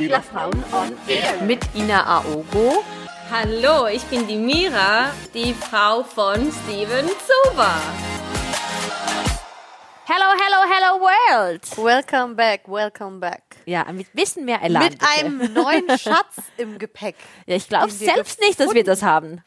[0.00, 2.82] Spielerfrauen on Air mit Ina Aogo.
[3.30, 7.74] Hallo, ich bin die Mira, die Frau von Steven Zuber.
[10.06, 11.76] Hello, hello, hello world.
[11.76, 13.42] Welcome back, welcome back.
[13.66, 14.84] Ja, mit bisschen mehr Elan.
[14.84, 15.06] Mit bitte.
[15.18, 17.16] einem neuen Schatz im Gepäck.
[17.44, 19.44] Ja, ich glaube selbst nicht, dass wir das haben.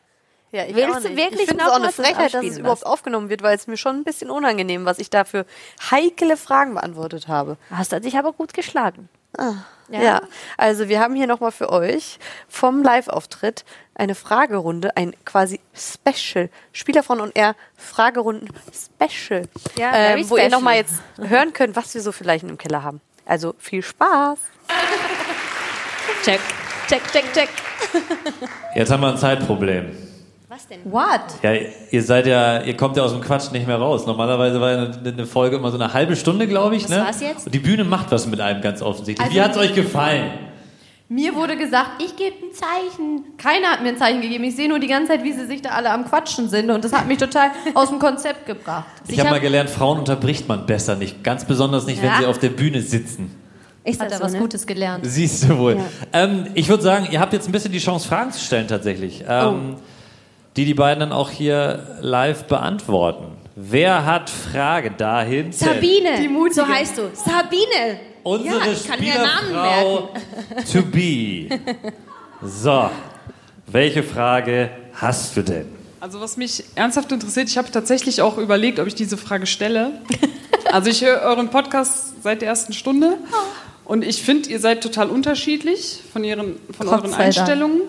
[0.52, 2.60] Ja, ich Willst auch du wirklich ich finde es noch auch eine Frechheit, dass es
[2.60, 5.48] überhaupt aufgenommen wird, weil es mir schon ein bisschen unangenehm, was ich da für
[5.90, 7.58] heikle Fragen beantwortet habe.
[7.72, 9.10] Hast du dich aber gut geschlagen.
[10.02, 10.21] Ja,
[10.57, 13.65] also wir haben hier nochmal für euch vom Live-Auftritt
[13.96, 19.47] eine Fragerunde, ein quasi Special, Spielerfrauen und R Fragerunden Special,
[19.78, 22.83] Ja, ähm, wo ihr nochmal jetzt hören könnt, was wir so für Leichen im Keller
[22.83, 23.02] haben.
[23.25, 24.39] Also viel Spaß.
[26.24, 26.39] Check,
[26.88, 27.50] check, check, check.
[28.75, 30.13] Jetzt haben wir ein Zeitproblem.
[30.54, 30.82] Was denn?
[30.84, 31.21] What?
[31.42, 31.52] Ja,
[31.89, 34.06] ihr seid ja, ihr kommt ja aus dem Quatsch nicht mehr raus.
[34.06, 36.84] Normalerweise war ja eine, eine Folge immer so eine halbe Stunde, glaube ich.
[36.84, 36.98] Was ne?
[36.98, 37.48] war's jetzt?
[37.48, 39.34] Und die Bühne macht was mit einem ganz offensichtlich.
[39.34, 40.30] Wie Also- hat's euch gefallen?
[41.09, 43.36] Mir wurde gesagt, ich gebe ein Zeichen.
[43.39, 44.44] Keiner hat mir ein Zeichen gegeben.
[44.44, 46.70] Ich sehe nur die ganze Zeit, wie sie sich da alle am Quatschen sind.
[46.70, 48.86] Und das hat mich total aus dem Konzept gebracht.
[49.08, 51.23] Ich habe mal gelernt, Frauen unterbricht man besser nicht.
[51.23, 52.20] Ganz besonders nicht, wenn Ja.
[52.20, 53.31] sie auf der Bühne sitzen.
[53.88, 54.39] Hat das er so, was ne?
[54.39, 55.03] Gutes gelernt.
[55.05, 55.77] Siehst du wohl.
[56.14, 59.23] Ähm, ich würde sagen, ihr habt jetzt ein bisschen die Chance, Fragen zu stellen tatsächlich.
[59.27, 59.77] Ähm,
[60.55, 63.37] Die die beiden dann auch hier live beantworten.
[63.55, 65.51] Wer hat Frage dahin?
[65.51, 66.55] Sabine, Die Mutige.
[66.55, 67.01] so heißt du.
[67.13, 67.99] Sabine.
[68.23, 70.19] Unsere ja, ich kann mir Namen merken.
[70.67, 71.49] Spielerfrau to be.
[72.41, 72.89] So,
[73.67, 75.67] welche Frage hast du denn?
[75.99, 79.91] Also was mich ernsthaft interessiert, ich habe tatsächlich auch überlegt, ob ich diese Frage stelle.
[80.71, 83.17] Also ich höre euren Podcast seit der ersten Stunde
[83.85, 87.21] und ich finde, ihr seid total unterschiedlich von, ihren, von Gott euren Dank.
[87.21, 87.81] Einstellungen.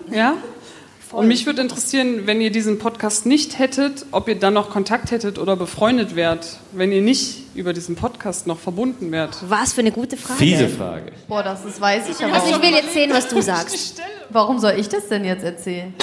[1.15, 1.21] Ja?
[1.21, 5.11] Und mich würde interessieren, wenn ihr diesen Podcast nicht hättet, ob ihr dann noch Kontakt
[5.11, 9.37] hättet oder befreundet wärt, wenn ihr nicht über diesen Podcast noch verbunden wärt.
[9.47, 10.39] Was für eine gute Frage.
[10.39, 11.13] Fiese Frage.
[11.27, 14.01] Boah, das ist, weiß ich aber Also ich will jetzt sehen, was du sagst.
[14.29, 15.93] Warum soll ich das denn jetzt erzählen?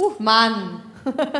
[0.00, 0.82] Uh, Mann.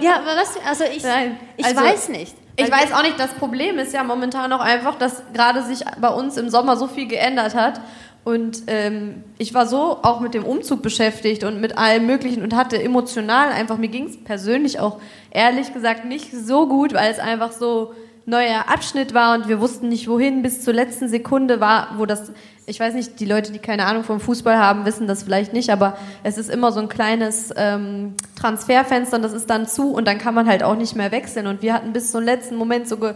[0.00, 0.54] Ja, aber was?
[0.66, 2.34] Also ich, Nein, ich also- weiß nicht.
[2.58, 6.08] Ich weiß auch nicht, das Problem ist ja momentan auch einfach, dass gerade sich bei
[6.08, 7.82] uns im Sommer so viel geändert hat.
[8.26, 12.56] Und ähm, ich war so auch mit dem Umzug beschäftigt und mit allem Möglichen und
[12.56, 14.98] hatte emotional einfach, mir ging es persönlich auch
[15.30, 17.94] ehrlich gesagt nicht so gut, weil es einfach so
[18.24, 22.32] neuer Abschnitt war und wir wussten nicht wohin bis zur letzten Sekunde war, wo das,
[22.68, 25.70] ich weiß nicht, die Leute, die keine Ahnung vom Fußball haben, wissen das vielleicht nicht,
[25.70, 30.08] aber es ist immer so ein kleines ähm, Transferfenster und das ist dann zu und
[30.08, 31.46] dann kann man halt auch nicht mehr wechseln.
[31.46, 33.14] Und wir hatten bis zum letzten Moment so, ge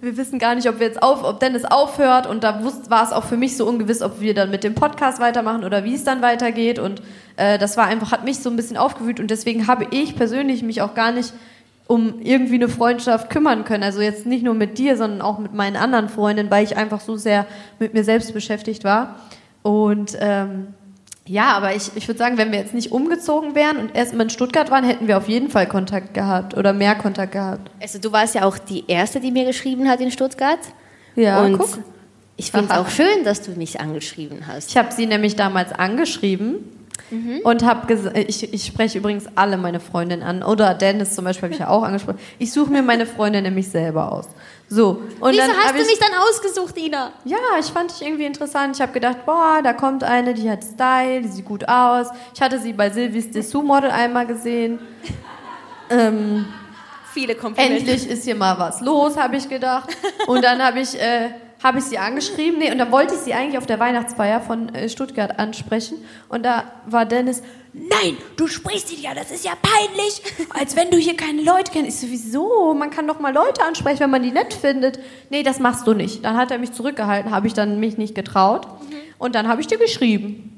[0.00, 3.10] wir wissen gar nicht, ob wir jetzt auf, ob Dennis aufhört und da war es
[3.10, 6.04] auch für mich so ungewiss, ob wir dann mit dem Podcast weitermachen oder wie es
[6.04, 6.78] dann weitergeht.
[6.78, 7.02] Und
[7.36, 10.62] äh, das war einfach, hat mich so ein bisschen aufgewühlt und deswegen habe ich persönlich
[10.62, 11.32] mich auch gar nicht
[11.86, 13.82] um irgendwie eine Freundschaft kümmern können.
[13.82, 17.00] Also jetzt nicht nur mit dir, sondern auch mit meinen anderen Freundinnen, weil ich einfach
[17.00, 17.46] so sehr
[17.78, 19.16] mit mir selbst beschäftigt war.
[19.62, 20.68] Und ähm,
[21.26, 24.24] ja, aber ich, ich würde sagen, wenn wir jetzt nicht umgezogen wären und erst mal
[24.24, 27.70] in Stuttgart waren, hätten wir auf jeden Fall Kontakt gehabt oder mehr Kontakt gehabt.
[27.80, 30.58] Also du warst ja auch die Erste, die mir geschrieben hat in Stuttgart.
[31.16, 31.78] Ja, Und guck.
[32.36, 34.70] ich finde es auch schön, dass du mich angeschrieben hast.
[34.70, 36.56] Ich habe sie nämlich damals angeschrieben
[37.44, 40.42] und habe gesagt, ich, ich spreche übrigens alle meine Freundinnen an.
[40.42, 42.18] Oder Dennis zum Beispiel habe ich ja auch angesprochen.
[42.38, 44.26] Ich suche mir meine Freundin nämlich selber aus.
[44.68, 45.02] So.
[45.20, 47.12] Und Wieso dann hast du ich, mich dann ausgesucht, Ina?
[47.24, 48.76] Ja, ich fand dich irgendwie interessant.
[48.76, 52.08] Ich habe gedacht, boah, da kommt eine, die hat Style, die sieht gut aus.
[52.34, 54.78] Ich hatte sie bei Silvies Dessous Model einmal gesehen.
[55.90, 56.46] Ähm,
[57.12, 57.78] Viele Komplimente.
[57.78, 59.88] endlich ist hier mal was los, habe ich gedacht.
[60.26, 61.30] Und dann habe ich, äh,
[61.64, 62.58] hab ich sie angeschrieben.
[62.58, 65.96] Nee, und dann wollte ich sie eigentlich auf der Weihnachtsfeier von äh, Stuttgart ansprechen.
[66.28, 67.42] Und da war Dennis,
[67.72, 70.22] nein, du sprichst ihn ja, das ist ja peinlich.
[70.50, 71.88] Als wenn du hier keine Leute kennst.
[71.88, 72.74] Ich so, wieso?
[72.74, 75.00] Man kann doch mal Leute ansprechen, wenn man die nett findet.
[75.30, 76.22] Nee, das machst du nicht.
[76.22, 78.68] Dann hat er mich zurückgehalten, habe ich dann mich nicht getraut.
[79.16, 80.53] Und dann habe ich dir geschrieben.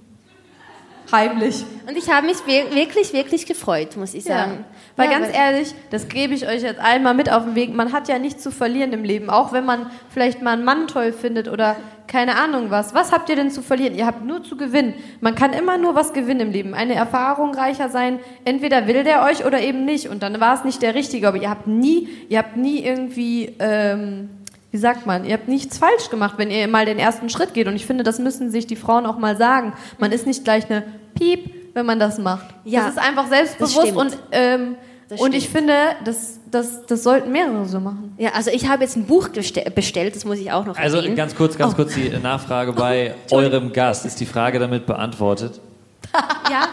[1.12, 1.64] Heimlich.
[1.88, 4.38] Und ich habe mich wir- wirklich, wirklich gefreut, muss ich Ja.
[4.38, 4.64] sagen.
[4.96, 7.74] Weil Ja, ganz ehrlich, das gebe ich euch jetzt einmal mit auf den Weg.
[7.74, 9.28] Man hat ja nichts zu verlieren im Leben.
[9.30, 12.94] Auch wenn man vielleicht mal einen Mann toll findet oder keine Ahnung was.
[12.94, 13.94] Was habt ihr denn zu verlieren?
[13.94, 14.94] Ihr habt nur zu gewinnen.
[15.20, 16.72] Man kann immer nur was gewinnen im Leben.
[16.74, 18.20] Eine Erfahrung reicher sein.
[18.44, 20.08] Entweder will der euch oder eben nicht.
[20.08, 21.28] Und dann war es nicht der Richtige.
[21.28, 24.30] Aber ihr habt nie, ihr habt nie irgendwie, ähm,
[24.70, 27.66] wie sagt man, ihr habt nichts falsch gemacht, wenn ihr mal den ersten Schritt geht.
[27.68, 29.72] Und ich finde, das müssen sich die Frauen auch mal sagen.
[29.98, 30.82] Man ist nicht gleich eine
[31.14, 32.46] Piep, wenn man das macht.
[32.64, 34.76] Ja, das ist einfach selbstbewusst und ähm,
[35.18, 35.72] und ich finde,
[36.04, 38.12] das, das, das sollten mehrere so machen.
[38.18, 41.14] Ja, also ich habe jetzt ein Buch bestellt, das muss ich auch noch Also erwähnen.
[41.14, 41.76] ganz kurz, ganz Oh.
[41.76, 44.04] kurz die Nachfrage bei eurem Gast.
[44.04, 45.60] Ist die Frage damit beantwortet?
[46.50, 46.66] Ja,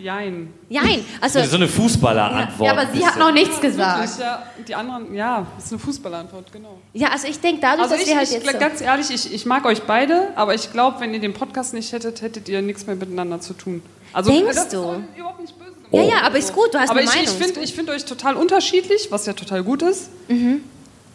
[0.00, 0.52] Jein.
[0.68, 2.66] Nein, also So eine Fußballer-Antwort.
[2.66, 4.18] Ja, aber sie hat noch nichts gesagt.
[4.20, 6.78] Ja, die anderen, ja, das ist eine Fußballantwort, genau.
[6.92, 9.10] ja, also ich denke dadurch, Also dass ich, wir halt ich jetzt so ganz ehrlich,
[9.10, 12.48] ich, ich mag euch beide, aber ich glaube, wenn ihr den Podcast nicht hättet, hättet
[12.48, 13.82] ihr nichts mehr miteinander zu tun.
[14.12, 15.02] Also, Denkst das ist du?
[15.16, 16.10] überhaupt nicht böse gemeint.
[16.10, 17.42] Ja, ja, aber ist gut, du hast Aber eine ich, ich Meinung.
[17.42, 20.10] finde ich find euch total unterschiedlich, was ja total gut ist.
[20.28, 20.60] Mhm.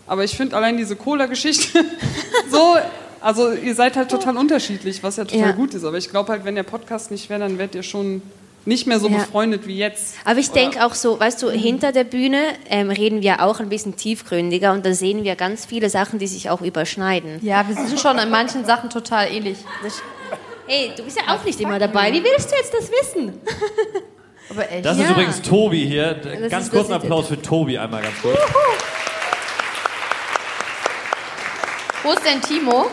[0.07, 1.83] Aber ich finde allein diese Cola-Geschichte
[2.51, 2.75] so,
[3.21, 5.51] also ihr seid halt total unterschiedlich, was ja total Ja.
[5.53, 5.83] gut ist.
[5.85, 8.21] Aber ich glaube halt, wenn der Podcast nicht wäre, dann wärt ihr schon
[8.65, 9.17] nicht mehr so Ja.
[9.17, 10.15] befreundet wie jetzt.
[10.23, 11.53] Aber ich denke auch so, weißt du, Mhm.
[11.53, 15.65] hinter der Bühne ähm, reden wir auch ein bisschen tiefgründiger und da sehen wir ganz
[15.65, 17.39] viele Sachen, die sich auch überschneiden.
[17.41, 19.57] Ja, wir sind schon in manchen Sachen total ähnlich.
[20.67, 22.13] Hey, du bist ja auch nicht immer dabei.
[22.13, 23.33] Wie willst du jetzt das wissen?
[24.49, 24.85] Aber echt.
[24.85, 25.03] Das Ja.
[25.05, 26.13] ist übrigens Tobi hier.
[26.13, 28.37] Das ganz ist- kurzen das Applaus für Tobi einmal ganz kurz.
[32.03, 32.87] Wo ist denn Timo?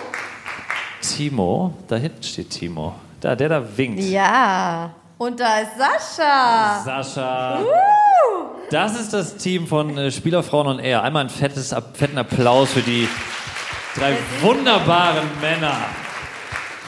[1.00, 2.94] Timo, da hinten steht Timo.
[3.20, 4.00] Da, der da winkt.
[4.00, 4.94] Ja.
[5.18, 6.80] Und da ist Sascha.
[6.84, 7.58] Sascha.
[8.70, 11.02] Das ist das Team von äh, Spielerfrauen und er.
[11.02, 13.08] Einmal einen fettes, fetten Applaus für die
[13.96, 15.74] drei wunderbaren Männer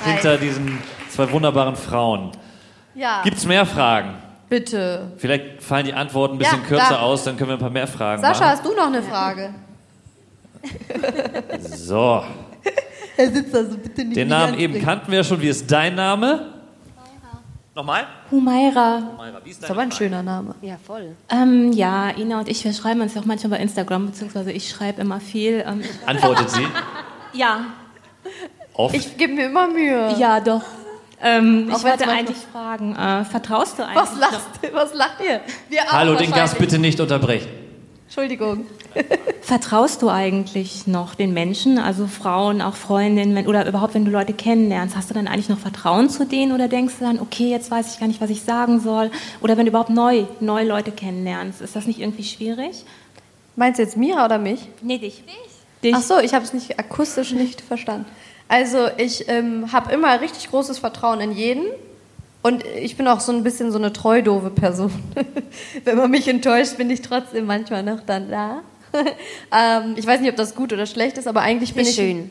[0.05, 0.79] hinter diesen
[1.09, 2.31] zwei wunderbaren Frauen.
[2.95, 3.23] Ja.
[3.23, 4.15] Gibt's mehr Fragen?
[4.49, 5.13] Bitte.
[5.17, 7.01] Vielleicht fallen die Antworten ein bisschen Ja, kürzer da.
[7.01, 8.51] aus, dann können wir ein paar mehr Fragen Sascha, machen.
[8.51, 9.55] hast du noch eine Frage?
[11.61, 12.23] So,
[13.17, 14.17] Er sitzt da so bitte nicht.
[14.17, 15.41] den Namen eben kannten wir ja schon.
[15.41, 16.60] Wie ist dein Name?
[17.81, 18.07] Nochmal?
[18.31, 19.03] Humaira.
[19.43, 20.55] Wie ist Das ist aber ein schöner Name.
[20.61, 21.17] Ja, voll.
[21.31, 25.01] Ähm, ja, Ina und ich, wir schreiben uns auch manchmal bei Instagram, beziehungsweise ich schreibe
[25.01, 25.65] immer viel.
[25.67, 26.67] Ähm, Antwortet sie.
[27.33, 27.65] ja,
[28.75, 28.95] Oft.
[28.95, 30.15] Ich gebe mir immer Mühe.
[30.19, 30.61] ja, doch.
[31.23, 33.97] Ähm, ich wollte eigentlich fragen, äh, vertraust du eigentlich?
[33.97, 35.41] Was lacht, was lacht ihr?
[35.71, 37.49] Wir auch Hallo, den Gast bitte nicht unterbrechen.
[38.11, 38.67] Entschuldigung.
[39.41, 44.11] Vertraust du eigentlich noch den Menschen, also Frauen, auch Freundinnen, wenn, oder überhaupt, wenn du
[44.11, 47.51] Leute kennenlernst, hast du dann eigentlich noch Vertrauen zu denen oder denkst du dann, okay,
[47.51, 49.13] jetzt weiß ich gar nicht, was ich sagen soll?
[49.41, 52.85] Oder wenn du überhaupt neu, neue Leute kennenlernst, ist das nicht irgendwie schwierig?
[53.55, 54.67] Meinst du jetzt Mira oder mich?
[54.83, 55.23] Nee, dich.
[55.85, 55.95] Dich.
[55.95, 58.07] Ach so, ich habe es nicht akustisch nicht verstanden.
[58.49, 61.63] Also ich ähm, habe immer richtig großes Vertrauen in jeden
[62.43, 64.93] und ich bin auch so ein bisschen so eine treu doofe Person.
[65.85, 68.63] Wenn man mich enttäuscht, bin ich trotzdem manchmal noch dann da.
[69.57, 71.95] ähm, ich weiß nicht, ob das gut oder schlecht ist, aber eigentlich bin Ist ich
[71.97, 72.31] schön.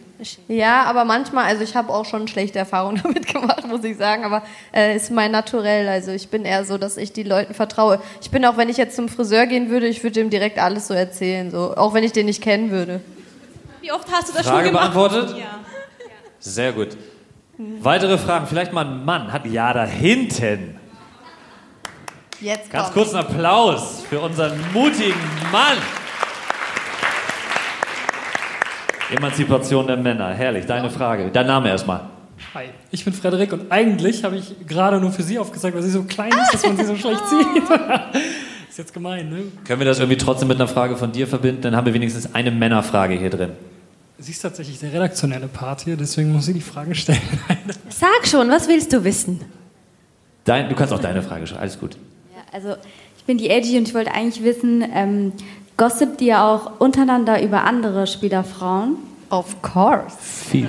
[0.49, 4.25] Ja, aber manchmal, also ich habe auch schon schlechte Erfahrungen damit gemacht, muss ich sagen,
[4.25, 5.87] aber äh, ist mein Naturell.
[5.87, 8.01] Also ich bin eher so, dass ich die Leuten vertraue.
[8.21, 10.87] Ich bin auch, wenn ich jetzt zum Friseur gehen würde, ich würde ihm direkt alles
[10.87, 12.99] so erzählen, so auch wenn ich den nicht kennen würde.
[13.81, 14.93] Wie oft hast du das Frage schon gemacht?
[14.93, 15.37] beantwortet?
[15.37, 15.59] Ja.
[16.39, 16.97] Sehr gut.
[17.81, 18.47] Weitere Fragen?
[18.47, 19.33] Vielleicht mal ein Mann.
[19.33, 20.75] Hat ja da hinten.
[22.39, 25.19] Jetzt Ganz kurzen Applaus für unseren mutigen
[25.51, 25.77] Mann.
[29.13, 30.29] Emanzipation der Männer.
[30.29, 30.65] Herrlich.
[30.67, 31.31] Deine Frage.
[31.33, 32.01] Dein Name erstmal.
[32.53, 35.89] Hi, ich bin Frederik und eigentlich habe ich gerade nur für Sie aufgesagt, weil sie
[35.89, 37.63] so klein ist, dass man sie so schlecht sieht.
[38.69, 39.43] ist jetzt gemein, ne?
[39.65, 41.63] Können wir das irgendwie trotzdem mit einer Frage von dir verbinden?
[41.63, 43.51] Dann haben wir wenigstens eine Männerfrage hier drin.
[44.21, 47.21] Sie ist tatsächlich der redaktionelle Part hier, deswegen muss sie die Fragen stellen.
[47.89, 49.39] Sag schon, was willst du wissen?
[50.43, 51.61] Dein, du kannst auch deine Frage stellen.
[51.61, 51.95] Alles gut.
[52.35, 52.75] Ja, also
[53.17, 55.31] ich bin die Edgy und ich wollte eigentlich wissen, ähm,
[55.77, 58.97] gossipt ihr auch untereinander über andere Spielerfrauen?
[59.29, 60.17] Of course.
[60.19, 60.67] Viel.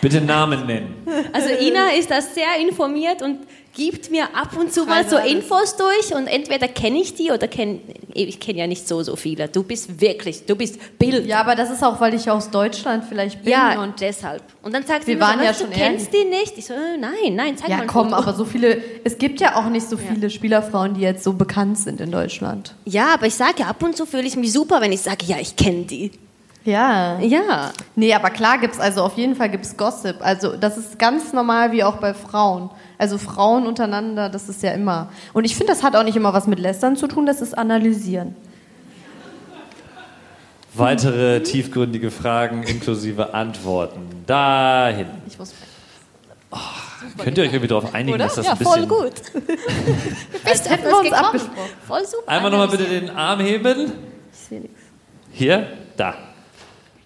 [0.00, 0.94] Bitte Namen nennen.
[1.32, 3.38] Also Ina ist da sehr informiert und
[3.74, 7.48] gibt mir ab und zu mal so Infos durch und entweder kenne ich die oder
[7.48, 7.80] kenne
[8.14, 9.48] ich kenne ja nicht so so viele.
[9.48, 11.26] Du bist wirklich, du bist Bild.
[11.26, 13.52] Ja, aber das ist auch, weil ich aus Deutschland vielleicht bin.
[13.52, 14.42] Ja, und deshalb.
[14.62, 16.56] Und dann sagt sie waren so, ja was, du schon kennst die nicht?
[16.56, 19.40] Ich so, äh, nein, nein, zeig ja, mal ein komm, aber so viele, es gibt
[19.40, 22.74] ja auch nicht so viele Spielerfrauen, die jetzt so bekannt sind in Deutschland.
[22.84, 25.24] Ja, aber ich sage ja, ab und zu fühle ich mich super, wenn ich sage,
[25.26, 26.12] ja, ich kenne die.
[26.64, 27.18] Ja.
[27.20, 27.72] Ja.
[27.94, 30.16] Nee, aber klar gibt's also auf jeden Fall gibt's Gossip.
[30.20, 32.70] Also das ist ganz normal wie auch bei Frauen.
[32.96, 35.10] Also Frauen untereinander, das ist ja immer.
[35.34, 37.56] Und ich finde, das hat auch nicht immer was mit Lästern zu tun, das ist
[37.56, 38.34] Analysieren.
[40.72, 44.24] Weitere tiefgründige Fragen inklusive Antworten.
[44.26, 45.06] Dahin.
[45.26, 45.54] Ich muss
[47.18, 48.88] Könnt ihr euch irgendwie darauf einigen, dass das ja, ein bisschen...
[48.88, 49.12] voll gut.
[50.44, 51.70] Als hätten wir uns abgesprochen.
[51.86, 52.28] Voll super.
[52.28, 53.92] Einmal nochmal bitte den Arm heben.
[54.32, 54.80] Ich sehe nichts.
[55.32, 55.66] Hier,
[55.96, 56.14] da.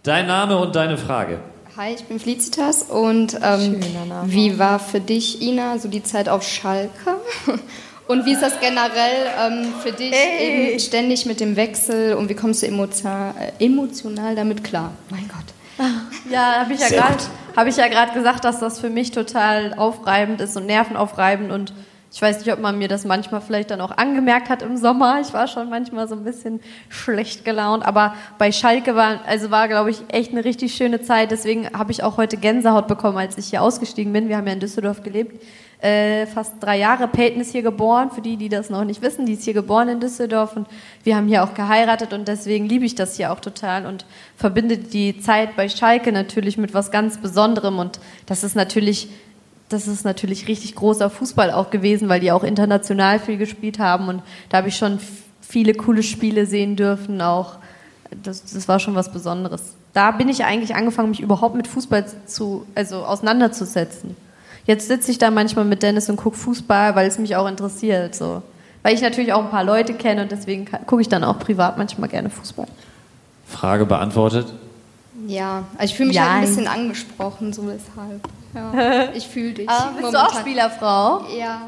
[0.08, 1.38] Dein Name und deine Frage.
[1.76, 3.78] Hi, ich bin Felicitas und ähm,
[4.24, 7.18] wie war für dich, Ina, so die Zeit auf Schalke?
[8.06, 10.70] Und wie ist das generell ähm, für dich Ey.
[10.70, 14.92] eben ständig mit dem Wechsel und wie kommst du emotional, äh, emotional damit klar?
[15.10, 15.44] Mein Gott.
[16.30, 17.16] Ja, habe ich ja
[17.54, 21.74] habe ich ja gerade gesagt, dass das für mich total aufreibend ist und nervenaufreibend und
[22.10, 25.20] Ich weiß nicht, ob man mir das manchmal vielleicht dann auch angemerkt hat im Sommer.
[25.20, 27.84] Ich war schon manchmal so ein bisschen schlecht gelaunt.
[27.86, 31.30] Aber bei Schalke war, also war, glaube ich, echt eine richtig schöne Zeit.
[31.30, 34.30] Deswegen habe ich auch heute Gänsehaut bekommen, als ich hier ausgestiegen bin.
[34.30, 35.42] Wir haben ja in Düsseldorf gelebt.
[35.80, 37.08] Äh, fast drei Jahre.
[37.08, 38.10] Peyton ist hier geboren.
[38.10, 40.56] Für die, die das noch nicht wissen, die ist hier geboren in Düsseldorf.
[40.56, 40.66] Und
[41.04, 42.14] wir haben hier auch geheiratet.
[42.14, 46.56] Und deswegen liebe ich das hier auch total und verbinde die Zeit bei Schalke natürlich
[46.56, 47.78] mit was ganz Besonderem.
[47.78, 49.10] Und das ist natürlich
[49.68, 54.08] das ist natürlich richtig großer Fußball auch gewesen, weil die auch international viel gespielt haben
[54.08, 54.98] und da habe ich schon
[55.40, 57.20] viele coole Spiele sehen dürfen.
[57.20, 57.56] Auch
[58.22, 59.62] das, das war schon was Besonderes.
[59.92, 64.16] Da bin ich eigentlich angefangen, mich überhaupt mit Fußball zu, also auseinanderzusetzen.
[64.66, 68.14] Jetzt sitze ich da manchmal mit Dennis und gucke Fußball, weil es mich auch interessiert.
[68.14, 68.42] So.
[68.82, 71.78] Weil ich natürlich auch ein paar Leute kenne und deswegen gucke ich dann auch privat
[71.78, 72.66] manchmal gerne Fußball.
[73.46, 74.52] Frage beantwortet.
[75.26, 76.24] Ja, also ich fühle mich Ja.
[76.24, 78.20] halt ein bisschen angesprochen, so weshalb.
[78.58, 79.68] Ja, ich fühle dich.
[79.68, 81.24] Ah, bist du auch Spielerfrau?
[81.36, 81.62] Ja.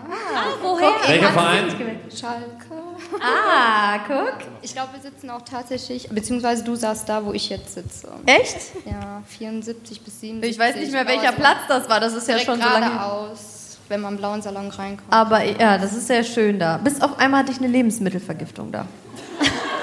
[0.63, 0.91] woher?
[1.07, 1.69] Welcher Verein?
[2.15, 2.81] Schalke.
[3.21, 4.39] Ah, guck.
[4.63, 8.09] Ich glaube, wir sitzen auch tatsächlich, beziehungsweise du saßt da, wo ich jetzt sitze.
[8.27, 8.57] Echt?
[8.85, 10.51] Ja, 74 bis 77.
[10.51, 12.01] Ich weiß nicht mehr, welcher Platz das war.
[12.01, 12.87] Das ist ja schon so lange.
[12.87, 15.13] geradeaus, wenn man im blauen Salon reinkommt.
[15.13, 16.77] Aber ja, das ist sehr schön da.
[16.79, 18.87] Bis auf einmal hatte ich eine Lebensmittelvergiftung da.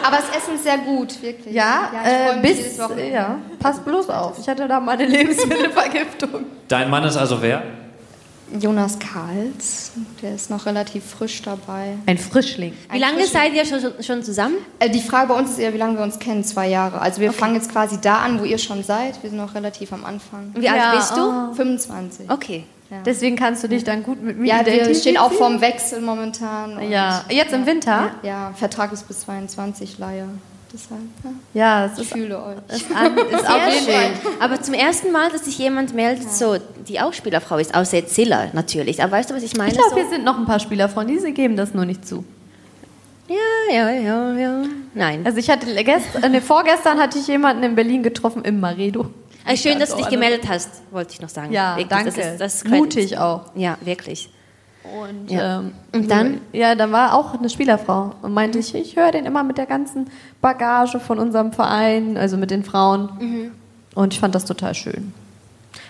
[0.08, 1.54] Aber das Essen ist sehr gut, wirklich.
[1.54, 2.78] Ja, ich freu äh, mich bis,
[3.12, 4.40] ja, pass bloß auf.
[4.40, 6.46] Ich hatte da mal eine Lebensmittelvergiftung.
[6.68, 7.64] Dein Mann ist also wer?
[8.62, 11.98] Jonas Karls, der ist noch relativ frisch dabei.
[12.06, 12.74] Ein Frischling.
[12.90, 14.56] Wie lange seid ihr schon, schon zusammen?
[14.80, 16.46] Äh, Die Frage bei uns ist eher, wie lange wir uns kennen.
[16.46, 17.02] Zwei Jahre.
[17.02, 19.22] Also wir fangen jetzt quasi da an, wo ihr schon seid.
[19.22, 20.54] Wir sind noch relativ am Anfang.
[20.56, 21.22] Wie alt Ja, bist du?
[21.52, 21.54] oh.
[21.56, 22.30] 25.
[22.30, 22.64] Okay.
[23.06, 25.02] Deswegen kannst du dich dann gut mit mir Ja, wir identifizieren.
[25.02, 26.78] stehen auch vorm Wechsel momentan.
[26.78, 28.12] und- Ja, jetzt im Winter?
[28.24, 30.28] Ja, Vertrag ist bis 22 Leihe.
[30.74, 31.30] Deshalb, ja.
[31.54, 32.56] Ja, es Ich ist, fühle euch.
[32.76, 34.16] ist, an, ist auf Sehr jeden schön.
[34.22, 34.32] Fall.
[34.42, 38.48] Aber zum ersten Mal, dass sich jemand meldet, so, die auch Spielerfrau ist, außer Zilla
[38.54, 39.02] natürlich.
[39.02, 39.72] Aber weißt du, was ich meine?
[39.72, 39.96] Ich glaube, so?
[39.96, 42.24] wir sind noch ein paar Spielerfrauen, die geben das nur nicht zu.
[43.30, 43.36] Ja,
[43.74, 44.62] ja, ja, ja.
[44.94, 45.22] Nein.
[45.26, 49.08] Also ich hatte gestern, nee, vorgestern hatte ich jemanden in Berlin getroffen im Maredo.
[49.48, 51.52] Also schön, dass du dich Ganz gemeldet hast, wollte ich noch sagen.
[51.52, 52.06] Ja, Wirklich, danke.
[52.12, 52.68] Das ist, das ist.
[52.68, 53.42] Mutig auch.
[53.56, 54.30] Ja, wirklich.
[54.84, 55.60] Und, Ja.
[55.60, 56.42] ähm, Und dann?
[56.54, 59.66] Ja, dann war auch eine Spielerfrau und meinte ich, ich höre den immer mit der
[59.66, 60.10] ganzen
[60.42, 63.10] Bagage von unserem Verein, also mit den Frauen.
[63.20, 63.52] Mhm.
[63.96, 65.14] Und ich fand das total schön.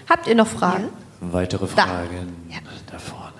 [0.09, 0.85] Habt ihr noch Fragen?
[1.19, 1.83] Weitere Da.
[1.83, 2.33] Fragen
[2.91, 3.33] da vorne.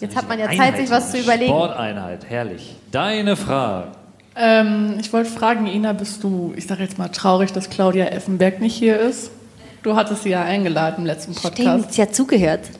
[0.00, 1.50] Jetzt hat man ja Zeit, Einheit, sich was zu überlegen.
[1.52, 2.76] Sporteinheit, herrlich.
[2.90, 3.88] Deine Frage.
[4.34, 8.60] Ähm, ich wollte fragen, Ina, bist du, ich sage jetzt mal traurig, dass Claudia Effenberg
[8.60, 9.30] nicht hier ist?
[9.82, 11.60] Du hattest sie ja eingeladen im letzten Podcast.
[11.60, 12.70] Stimmt, sie hat zugehört.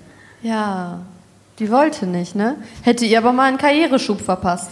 [0.42, 1.00] Ja,
[1.58, 2.56] die wollte nicht, ne?
[2.82, 4.70] Hätte ihr aber mal einen Karriereschub verpasst.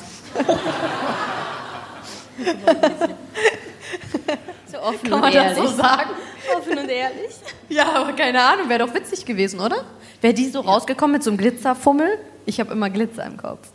[4.66, 6.10] So offen Kann man das so sagen?
[6.56, 7.30] Offen und ehrlich.
[7.68, 9.84] Ja, aber keine Ahnung, wäre doch witzig gewesen, oder?
[10.20, 12.18] Wäre die so rausgekommen mit so einem Glitzerfummel?
[12.46, 13.68] Ich habe immer Glitzer im Kopf.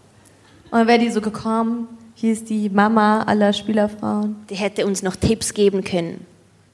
[0.72, 4.46] Und dann wäre die so gekommen, hier ist die Mama aller Spielerfrauen.
[4.50, 6.26] Die hätte uns noch Tipps geben können.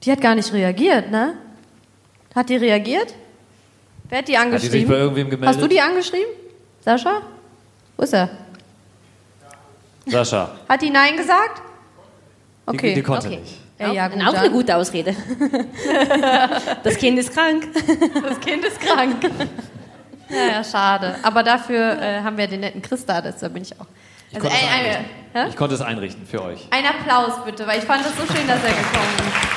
[0.04, 1.34] Die hat gar nicht reagiert, ne?
[2.34, 3.14] Hat die reagiert?
[4.08, 4.72] Wer hat die Hat die angeschrieben?
[4.80, 5.48] sich bei irgendwem gemeldet?
[5.56, 6.30] Hast du die angeschrieben?
[6.84, 7.22] Sascha?
[7.96, 8.28] Wo ist er?
[10.06, 10.50] Sascha.
[10.68, 11.58] Hat die Nein gesagt?
[11.58, 12.94] Die, Okay.
[12.94, 13.38] die konnte Okay.
[13.40, 13.58] nicht.
[13.78, 15.14] Ja, ja, gut, auch eine gute Ausrede.
[16.84, 17.66] das Kind ist krank.
[18.22, 19.16] Das Kind ist krank.
[20.30, 21.16] ja, ja, schade.
[21.22, 23.86] Aber dafür äh, haben wir den netten Chris da, deshalb bin ich auch.
[24.34, 25.48] Also, konnte ein, ein?
[25.48, 26.66] Ich konnte es einrichten für euch.
[26.70, 29.52] ein Applaus bitte, weil ich fand es so schön, dass er gekommen ist.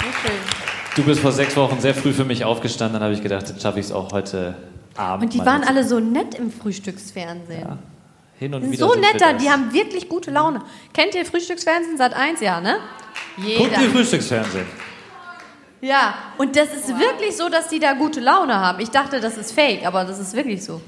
[0.00, 0.38] So schön.
[0.96, 3.60] Du bist vor sechs Wochen sehr früh für mich aufgestanden, dann habe ich gedacht, dann
[3.60, 4.54] schaffe ich es auch heute
[4.96, 5.24] Abend.
[5.24, 7.78] Und die waren alle so nett im Frühstücksfernsehen.
[8.38, 10.60] hin und wieder so netter, die haben wirklich gute Laune.
[10.92, 12.78] Kennt ihr Frühstücksfernsehen seit 1 Ja, ne?
[13.36, 13.80] Guckt Jeder.
[13.82, 14.66] ihr Frühstücksfernsehen?
[15.80, 18.80] Ja, und das ist wirklich so, dass die da gute Laune haben.
[18.80, 20.80] Ich dachte, das ist fake, aber das ist wirklich so.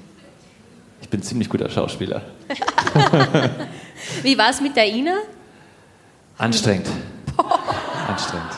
[1.02, 2.22] Ich bin ziemlich guter Schauspieler.
[4.22, 5.14] Wie war es mit der Ina?
[6.38, 6.88] Anstrengend.
[8.08, 8.50] Anstrengend.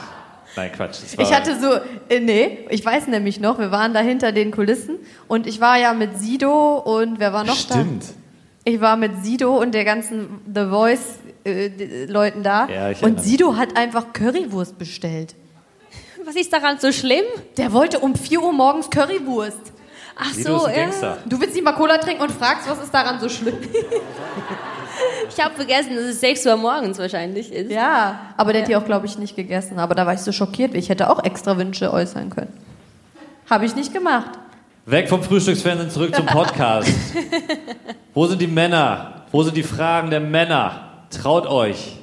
[0.54, 0.98] Nein, Quatsch.
[1.18, 1.72] Ich hatte so,
[2.14, 5.78] äh, nee, ich weiß nämlich noch, wir waren da hinter den Kulissen und ich war
[5.78, 8.04] ja mit Sido und wer war noch Stimmt.
[8.04, 8.08] da?
[8.64, 13.22] Ich war mit Sido und der ganzen The Voice äh, Leuten da Ja, ich und.
[13.22, 15.34] Sido hat einfach Currywurst bestellt.
[16.24, 17.24] Was ist daran so schlimm?
[17.56, 19.72] Der wollte um 4 Uhr morgens Currywurst.
[20.16, 20.74] Ach Sido so, ja.
[20.74, 21.18] Gangster.
[21.26, 23.56] Du willst nicht mal Cola trinken und fragst, was ist daran so schlimm?
[25.28, 27.70] Ich habe vergessen, dass es 6 Uhr morgens wahrscheinlich ist.
[27.70, 29.78] Ja, aber der hat die auch, glaube ich, nicht gegessen.
[29.78, 32.52] Aber da war ich so schockiert, ich hätte auch extra Wünsche äußern können.
[33.48, 34.30] Habe ich nicht gemacht.
[34.84, 36.92] Weg vom Frühstücksfernsehen zurück zum Podcast.
[38.14, 39.24] Wo sind die Männer?
[39.30, 41.06] Wo sind die Fragen der Männer?
[41.10, 41.96] Traut euch.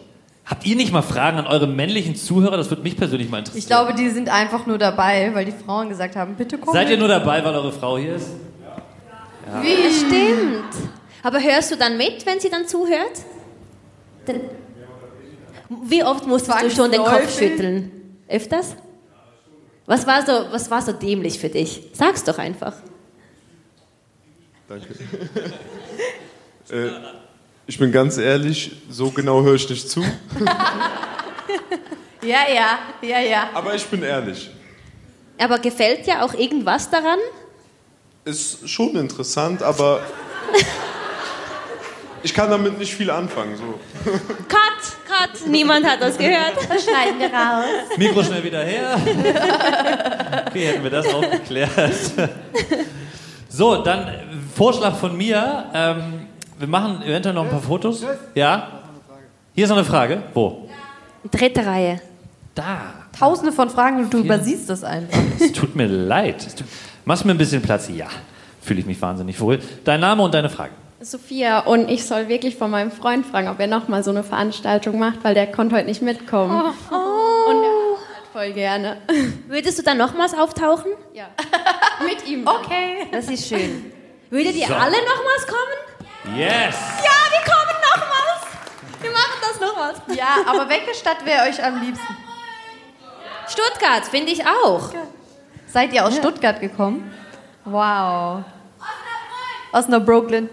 [0.50, 2.58] Habt ihr nicht mal Fragen an eure männlichen Zuhörer?
[2.58, 3.60] Das würde mich persönlich mal interessieren.
[3.60, 6.74] Ich glaube, die sind einfach nur dabei, weil die Frauen gesagt haben, bitte komm.
[6.74, 8.30] Seid ihr nur dabei, weil eure Frau hier ist?
[9.62, 9.94] Wie?
[9.94, 10.90] Stimmt.
[11.22, 13.20] Aber hörst du dann mit, wenn sie dann zuhört?
[14.26, 14.42] Dann-
[15.84, 17.92] Wie oft musstest du schon den Kopf schütteln?
[18.28, 18.76] Öfters?
[19.86, 21.82] Was war so, was war so dämlich für dich?
[21.94, 22.74] Sag's doch einfach.
[24.68, 24.88] Danke.
[26.72, 26.90] äh,
[27.70, 30.02] ich bin ganz ehrlich, so genau höre ich nicht zu,
[32.24, 33.50] Ja, ja, ja, ja.
[33.54, 34.50] aber ich bin ehrlich.
[35.38, 37.20] Aber gefällt dir auch irgendwas daran?
[38.26, 40.02] Ist schon interessant, aber
[42.24, 43.56] ich kann damit nicht viel anfangen.
[43.56, 43.80] So.
[44.50, 45.48] Cut, cut.
[45.48, 46.56] Niemand hat das gehört.
[46.68, 47.98] Das schneiden wir raus.
[47.98, 49.00] Mikro schnell wieder her.
[50.48, 51.72] Okay, hätten wir das auch geklärt.
[53.48, 55.70] So, dann Vorschlag von mir.
[55.74, 56.29] Ähm,
[56.60, 58.06] wir machen eventuell noch ein paar Fotos.
[58.36, 58.82] Ja?
[59.56, 60.24] Hier ist noch eine Frage.
[60.34, 60.70] Wo?
[61.32, 62.02] Dritte Reihe.
[62.56, 62.82] Da.
[63.18, 65.18] Tausende von Fragen und du übersiehst das einfach.
[65.40, 66.56] Es tut mir leid.
[66.58, 66.68] Tut,
[67.06, 67.90] machst mir ein bisschen Platz?
[67.90, 68.08] Ja.
[68.62, 69.60] Fühle ich mich wahnsinnig wohl.
[69.86, 70.72] Dein Name und deine Frage.
[71.02, 75.00] Sophia, und ich soll wirklich von meinem Freund fragen, ob er nochmal so eine Veranstaltung
[75.00, 76.52] macht, weil der konnte heute nicht mitkommen.
[76.52, 78.98] Und er halt voll gerne.
[79.48, 80.92] Würdest du dann nochmals auftauchen?
[81.14, 81.28] Ja.
[82.06, 82.46] Mit ihm.
[82.46, 83.08] Okay.
[83.14, 83.92] Das ist schön.
[84.30, 84.74] Würdet ihr So.
[84.74, 85.79] alle nochmals kommen?
[86.36, 86.76] Yes!
[87.04, 89.02] Ja, wir kommen nochmals.
[89.02, 89.98] Wir machen das nochmals.
[90.18, 92.18] Ja, aber welche Stadt wäre euch am liebsten?
[93.48, 94.90] Stuttgart, finde ich auch.
[95.68, 97.12] Seid ihr aus Stuttgart gekommen?
[97.66, 98.44] Wow.
[99.72, 100.50] Osnabrück.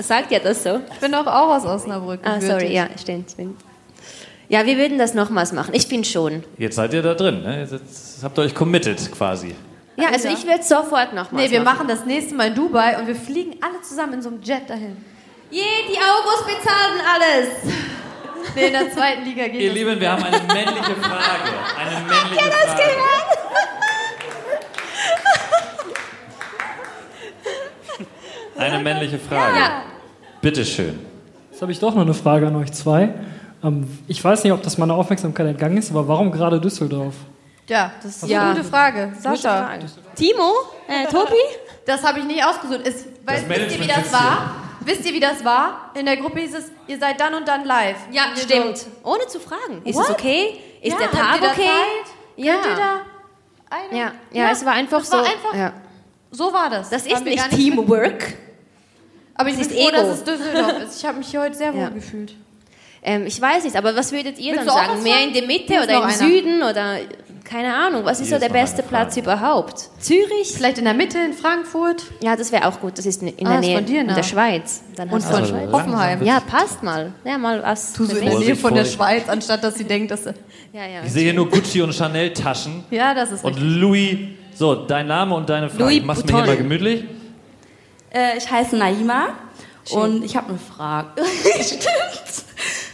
[0.00, 0.80] Sagt ihr das so?
[0.92, 2.20] Ich bin doch auch aus Osnabrück.
[2.24, 3.60] Ah, sorry, ja, stimmt, stimmt.
[4.48, 5.74] Ja, wir würden das nochmals machen.
[5.74, 6.42] Ich finde schon.
[6.56, 7.42] Jetzt seid ihr da drin.
[7.42, 7.60] Ne?
[7.60, 9.54] Jetzt, jetzt habt ihr euch committed quasi.
[10.00, 13.06] Ja, also ich würde sofort nochmals Nee, wir machen das nächste Mal in Dubai und
[13.08, 14.96] wir fliegen alle zusammen in so einem Jet dahin.
[15.50, 17.48] Je, die August bezahlen alles.
[18.54, 19.76] Nee, in der zweiten Liga geht Ihr das.
[19.78, 21.50] Lieben, wir haben eine männliche Frage.
[21.76, 22.82] Eine männliche Ja, das Frage.
[22.82, 23.38] gehört.
[28.56, 29.56] Eine männliche Frage.
[29.58, 29.82] Ja.
[30.40, 30.98] Bitteschön.
[31.50, 33.10] Jetzt habe ich doch noch eine Frage an euch zwei.
[33.64, 37.14] Ähm, ich weiß nicht, ob das meiner Aufmerksamkeit entgangen ist, aber warum gerade Düsseldorf?
[37.68, 38.42] Ja, das ist Ja.
[38.42, 39.12] eine gute Frage.
[39.20, 39.70] Sascha.
[40.14, 40.52] Timo?
[40.88, 41.32] Äh, Tobi?
[41.86, 42.80] Das habe ich nicht ausgesucht.
[42.86, 44.54] Ist, weil, wisst ihr, wie das war?
[44.80, 45.90] Wisst ihr, wie das war?
[45.94, 47.96] In der Gruppe hieß es, ihr seid dann und dann live.
[48.10, 48.78] Ja, stimmt.
[48.78, 49.82] So, Ohne zu fragen.
[49.84, 50.04] Ist What?
[50.06, 50.60] es okay?
[50.80, 51.62] Ist ja, der habt Tag okay?
[51.66, 52.14] Zeit?
[52.36, 52.54] Ja.
[52.54, 53.00] Könnt ihr da
[53.70, 53.98] eine?
[53.98, 55.30] Ja, ja, es war einfach das war so.
[55.30, 55.72] Einfach, ja.
[56.30, 56.88] So war das.
[56.90, 58.34] Das ist nicht Teamwork.
[59.34, 59.96] Aber ich Das bin ist froh, Ego.
[60.08, 60.98] dass es Düsseldorf ist.
[61.00, 61.88] Ich habe mich hier heute sehr wohl Ja.
[61.90, 62.34] gefühlt.
[63.02, 65.02] Ähm, ich weiß nicht, aber was würdet ihr Willst dann sagen?
[65.02, 66.12] Mehr in der Mitte oder im einer.
[66.12, 66.98] Süden oder
[67.48, 68.04] keine Ahnung?
[68.04, 69.88] Was ist Hier so der beste Platz überhaupt?
[69.98, 70.52] Zürich?
[70.54, 72.04] Vielleicht in der Mitte, in Frankfurt.
[72.22, 72.98] Ja, das wäre auch gut.
[72.98, 74.22] Das ist in Ah, der Nähe von dir in der.
[74.22, 74.82] Schweiz.
[74.96, 75.72] Dann Und von Schweiz.
[75.72, 76.22] Hoffenheim.
[76.24, 77.12] Ja, passt mal.
[77.24, 77.92] Ja, mal was.
[77.94, 78.38] Du so in der.
[78.38, 78.84] Nähe von der.
[78.84, 80.34] Schweiz, anstatt dass sie denkt, dass sie...
[80.72, 81.02] Ja, ja.
[81.04, 82.84] Ich sehe hier nur Gucci und Chanel-Taschen.
[82.90, 83.72] Ja, das ist Und richtig.
[83.80, 84.18] Louis.
[84.54, 85.84] So, dein Name und deine Frage.
[85.84, 87.04] Louis mach's mir hier mal gemütlich.
[88.10, 89.28] Äh, ich heiße Naima
[89.92, 91.08] und ich habe eine Frage.
[91.62, 92.44] Stimmt.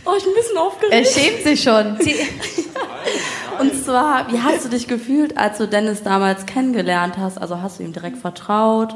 [0.07, 1.09] Oh, ich bin ein bisschen Er aufgeregt.
[1.09, 1.97] schämt sich schon.
[3.61, 7.39] Und zwar, wie hast du dich gefühlt, als du Dennis damals kennengelernt hast?
[7.41, 8.95] Also hast du ihm direkt vertraut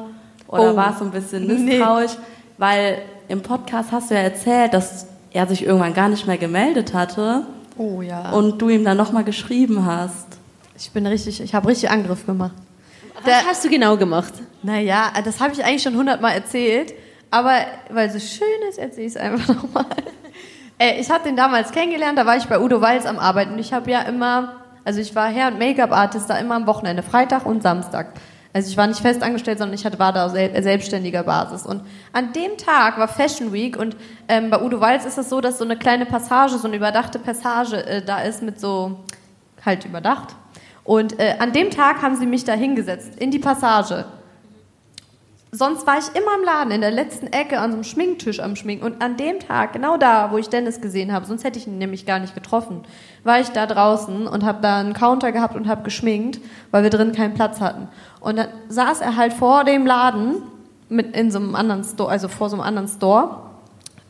[0.49, 0.77] oder Oh.
[0.77, 1.79] warst du ein bisschen Nee.
[1.79, 2.13] misstrauisch?
[2.59, 6.93] Weil im Podcast hast du ja erzählt, dass er sich irgendwann gar nicht mehr gemeldet
[6.95, 8.33] hatte Oh ja.
[8.33, 10.27] und du ihm dann nochmal geschrieben hast.
[10.77, 12.53] ich bin richtig, ich habe richtig Angriff gemacht.
[13.25, 14.33] Was hast du genau gemacht?
[14.63, 16.95] Naja, das habe ich eigentlich schon hundertmal erzählt,
[17.31, 17.53] aber
[17.91, 19.87] weil es so schön ist, erzähle ich es einfach nochmal.
[20.79, 23.73] Äh, ich habe den damals kennengelernt, da war ich bei Udo Walz am Arbeiten ich
[23.73, 27.63] habe ja immer, also ich war Hair- und Make-up-Artist da immer am Wochenende, Freitag und
[27.63, 28.13] Samstag.
[28.53, 31.67] Also ich war nicht fest angestellt, sondern ich hatte, war da auf sel selbstständiger Basis.
[31.67, 35.41] Und an dem Tag war Fashion Week und ähm, bei Udo Walz ist es so,
[35.41, 39.01] dass so eine kleine Passage, so eine überdachte Passage äh, da ist mit so,
[39.65, 40.35] halt überdacht.
[40.83, 44.07] Und äh, an dem Tag haben sie mich da hingesetzt, in die Passage.
[45.51, 48.55] Sonst war ich immer im Laden, in der letzten Ecke, an so einem Schminktisch am
[48.55, 48.85] Schminken.
[48.85, 51.79] Und an dem Tag, genau da, wo ich Dennis gesehen habe, sonst hätte ich ihn
[51.79, 52.83] nämlich gar nicht getroffen,
[53.25, 56.91] war ich da draußen und habe da einen Counter gehabt und habe geschminkt, weil wir
[56.91, 57.89] drin keinen Platz hatten.
[58.21, 60.43] Und dann saß er halt vor dem Laden,
[60.91, 63.43] mit in so einem anderen Store, also vor so einem anderen Store,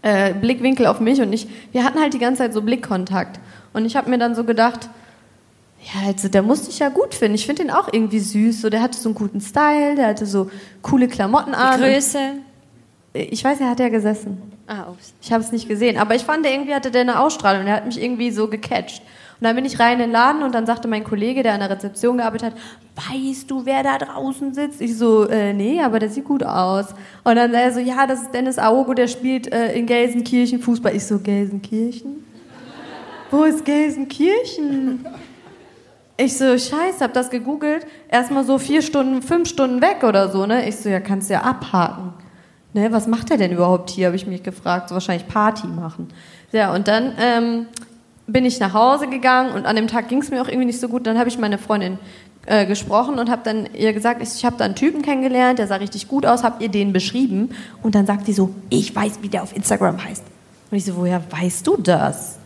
[0.02, 3.40] äh, Blickwinkel auf mich und ich, wir hatten halt die ganze Zeit so Blickkontakt.
[3.72, 4.88] Und ich habe mir dann so gedacht,
[5.80, 7.34] ja, also der muss dich ja gut finden.
[7.34, 8.60] Ich finde den auch irgendwie süß.
[8.60, 10.50] So, der hatte so einen guten Style, der hatte so
[10.82, 11.80] coole Klamotten an.
[11.80, 12.18] Die Größe?
[13.12, 14.42] Ich weiß, er hat ja gesessen.
[14.66, 15.14] Ah, ups.
[15.22, 15.96] Ich habe es nicht gesehen.
[15.96, 17.64] Aber ich fand, der irgendwie hatte der eine Ausstrahlung.
[17.64, 19.02] Der hat mich irgendwie so gecatcht.
[19.40, 21.60] Und dann bin ich rein in den Laden und dann sagte mein Kollege, der an
[21.60, 22.58] der Rezeption gearbeitet hat,
[23.08, 24.80] weißt du, wer da draußen sitzt?
[24.80, 26.86] Ich so, äh, nee, aber der sieht gut aus.
[27.22, 30.94] Und dann er so, ja, das ist Dennis Aogo, der spielt äh, in Gelsenkirchen Fußball.
[30.96, 32.24] Ich so, Gelsenkirchen?
[33.30, 35.06] Wo ist Gelsenkirchen?
[36.20, 37.86] Ich so, scheiße, hab das gegoogelt.
[38.08, 40.68] Erstmal so vier Stunden, fünf Stunden weg oder so, ne?
[40.68, 42.12] Ich so, ja, kannst ja abhaken.
[42.74, 44.88] Ne, was macht er denn überhaupt hier, habe ich mich gefragt.
[44.88, 46.08] So wahrscheinlich Party machen.
[46.50, 47.66] Ja, und dann ähm,
[48.26, 50.80] bin ich nach Hause gegangen und an dem Tag ging es mir auch irgendwie nicht
[50.80, 51.06] so gut.
[51.06, 51.98] Dann habe ich meine Freundin
[52.46, 55.68] äh, gesprochen und habe dann ihr gesagt, ich, ich habe da einen Typen kennengelernt, der
[55.68, 57.50] sah richtig gut aus, habe ihr den beschrieben.
[57.80, 60.24] Und dann sagt sie so, ich weiß, wie der auf Instagram heißt.
[60.72, 62.37] Und ich so, woher weißt du das?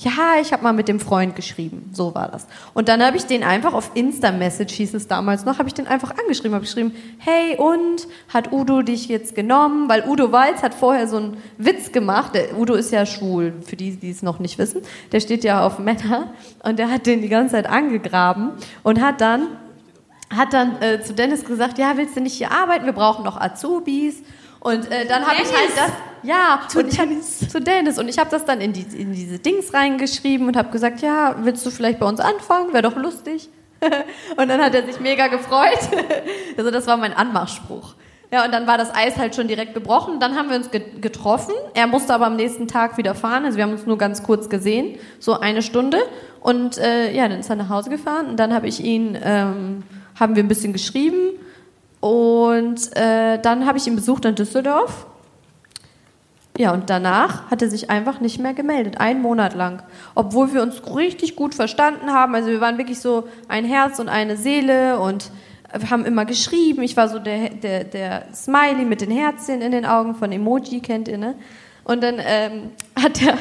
[0.00, 1.90] Ja, ich habe mal mit dem Freund geschrieben.
[1.92, 2.46] So war das.
[2.72, 5.88] Und dann habe ich den einfach auf Insta-Message, hieß es damals noch, habe ich den
[5.88, 6.54] einfach angeschrieben.
[6.54, 9.88] Habe geschrieben, hey und, hat Udo dich jetzt genommen?
[9.88, 12.32] Weil Udo Walz hat vorher so einen Witz gemacht.
[12.36, 14.82] Der, Udo ist ja schwul, für die, die es noch nicht wissen.
[15.10, 16.32] Der steht ja auf Männer.
[16.62, 18.52] Und der hat den die ganze Zeit angegraben
[18.84, 19.48] und hat dann,
[20.30, 22.86] hat dann äh, zu Dennis gesagt, ja, willst du nicht hier arbeiten?
[22.86, 24.22] Wir brauchen noch Azubis.
[24.60, 25.92] Und äh, dann habe ich halt das,
[26.22, 27.98] ja, Zu und ich hab, zu Dennis.
[27.98, 31.36] Und ich habe das dann in, die, in diese Dings reingeschrieben und habe gesagt, ja,
[31.42, 32.72] willst du vielleicht bei uns anfangen?
[32.72, 33.48] Wäre doch lustig.
[34.36, 35.78] und dann hat er sich mega gefreut.
[36.56, 37.94] also das war mein Anmachspruch.
[38.30, 40.20] Ja, und dann war das Eis halt schon direkt gebrochen.
[40.20, 41.54] Dann haben wir uns ge getroffen.
[41.74, 43.44] Er musste aber am nächsten Tag wieder fahren.
[43.44, 45.98] Also wir haben uns nur ganz kurz gesehen, so eine Stunde.
[46.40, 48.26] Und äh, ja, dann ist er nach Hause gefahren.
[48.26, 49.82] Und dann habe ich ihn, ähm,
[50.18, 51.38] haben wir ein bisschen geschrieben.
[52.00, 55.06] Und äh, dann habe ich ihn besucht in Düsseldorf.
[56.58, 59.82] Ja, und danach hat er sich einfach nicht mehr gemeldet, einen Monat lang.
[60.16, 62.34] Obwohl wir uns richtig gut verstanden haben.
[62.34, 65.30] Also wir waren wirklich so ein Herz und eine Seele und
[65.72, 66.82] wir haben immer geschrieben.
[66.82, 70.80] Ich war so der, der, der Smiley mit den Herzchen in den Augen von Emoji,
[70.80, 71.34] kennt ihr, ne?
[71.84, 73.38] Und dann ähm, hat er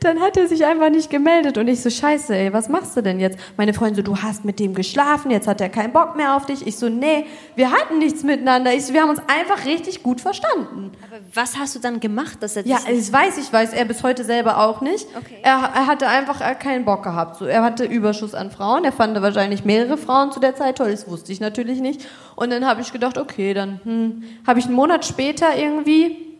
[0.00, 3.02] dann hat er sich einfach nicht gemeldet und ich so, scheiße, ey, was machst du
[3.02, 3.38] denn jetzt?
[3.56, 6.46] Meine Freundin so, du hast mit dem geschlafen, jetzt hat er keinen Bock mehr auf
[6.46, 6.66] dich.
[6.66, 8.72] Ich so, nee, wir hatten nichts miteinander.
[8.74, 10.92] Ich so, wir haben uns einfach richtig gut verstanden.
[11.06, 14.02] Aber was hast du dann gemacht, dass er Ja, das weiß ich, weiß er bis
[14.02, 15.06] heute selber auch nicht.
[15.42, 17.36] Er, er hatte einfach äh, keinen Bock gehabt.
[17.36, 18.84] So, er hatte Überschuss an Frauen.
[18.84, 20.90] Er fand wahrscheinlich mehrere Frauen zu der Zeit toll.
[20.90, 22.06] Das wusste ich natürlich nicht.
[22.36, 26.31] Und dann habe ich gedacht, okay, dann hm, habe ich einen Monat später irgendwie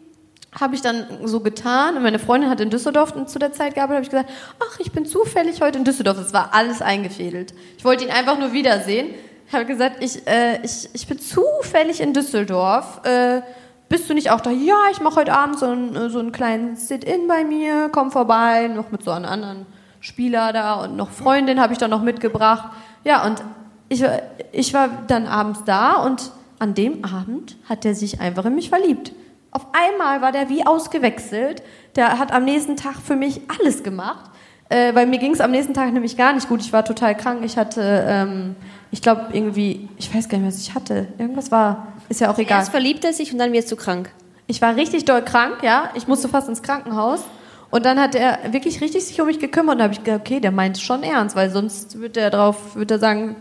[0.59, 3.97] habe ich dann so getan und meine Freundin hat in Düsseldorf zu der Zeit gearbeitet,
[3.97, 6.19] habe ich gesagt, ach, ich bin zufällig heute in Düsseldorf.
[6.19, 7.55] Es war alles eingefädelt.
[7.79, 9.09] Ich wollte ihn einfach nur wiedersehen.
[9.49, 13.01] Ich habe gesagt, ich, äh, ich, ich bin zufällig in Düsseldorf.
[13.05, 13.41] Äh,
[13.89, 14.51] bist du nicht auch da?
[14.51, 18.69] Ja, ich mache heute Abend so einen, so einen kleinen Sit-In bei mir, komm vorbei,
[18.69, 19.67] noch mit so einem anderen
[20.01, 22.73] Spieler da und noch Freundin habe ich dann noch mitgebracht.
[23.05, 23.43] Ja, und
[23.89, 24.05] ich,
[24.53, 28.69] ich war dann abends da und an dem Abend hat er sich einfach in mich
[28.69, 29.13] verliebt.
[29.53, 31.63] Auf einmal war der wie ausgewechselt.
[31.95, 34.31] Der hat am nächsten Tag für mich alles gemacht.
[34.71, 36.63] Äh, weil mir ging es am nächsten Tag nämlich gar nicht gut.
[36.63, 37.41] Ich war total krank.
[37.45, 38.57] Ich hatte, ähm,
[38.91, 41.09] ich glaube irgendwie, ich weiß gar nicht, was ich hatte.
[41.19, 42.61] Irgendwas war, ist ja auch egal.
[42.61, 44.11] Erst verliebt er sich und dann wirst du krank.
[44.47, 45.91] Ich war richtig doll krank, ja.
[45.95, 47.23] Ich musste fast ins Krankenhaus.
[47.71, 49.77] Und dann hat er wirklich richtig sich um mich gekümmert.
[49.77, 52.75] Und habe ich gedacht, okay, der meint es schon ernst, weil sonst wird er drauf,
[52.75, 53.37] wird er sagen,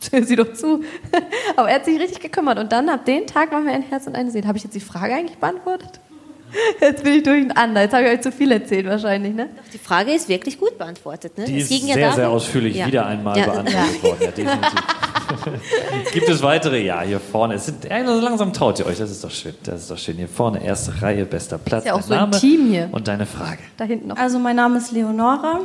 [0.00, 0.82] sieh doch zu.
[1.56, 2.58] Aber er hat sich richtig gekümmert.
[2.58, 4.46] Und dann ab dem Tag waren wir ein Herz und eine Seele.
[4.46, 6.00] Habe ich jetzt die Frage eigentlich beantwortet?
[6.80, 7.82] Jetzt bin ich durcheinander.
[7.82, 9.48] Jetzt habe ich euch zu viel erzählt wahrscheinlich, ne?
[9.74, 11.36] Die Frage ist wirklich gut beantwortet.
[11.36, 11.44] Ne?
[11.44, 12.86] Die Es ist ging ja sehr, sehr ausführlich Ja.
[12.86, 13.46] wieder einmal Ja.
[13.46, 14.32] beantwortet worden.
[16.12, 16.80] Gibt es weitere?
[16.84, 17.54] Ja, hier vorne.
[17.54, 18.96] Es sind, ja, so langsam traut ihr euch.
[18.98, 19.54] Das ist doch schön.
[19.64, 20.16] Das ist doch schön.
[20.16, 21.84] Hier vorne, erste Reihe, bester Platz.
[21.84, 22.88] ja auch dein so Name intim hier.
[22.92, 23.58] Und deine Frage.
[23.76, 24.16] Da hinten noch.
[24.16, 25.60] Also mein Name ist Leonora.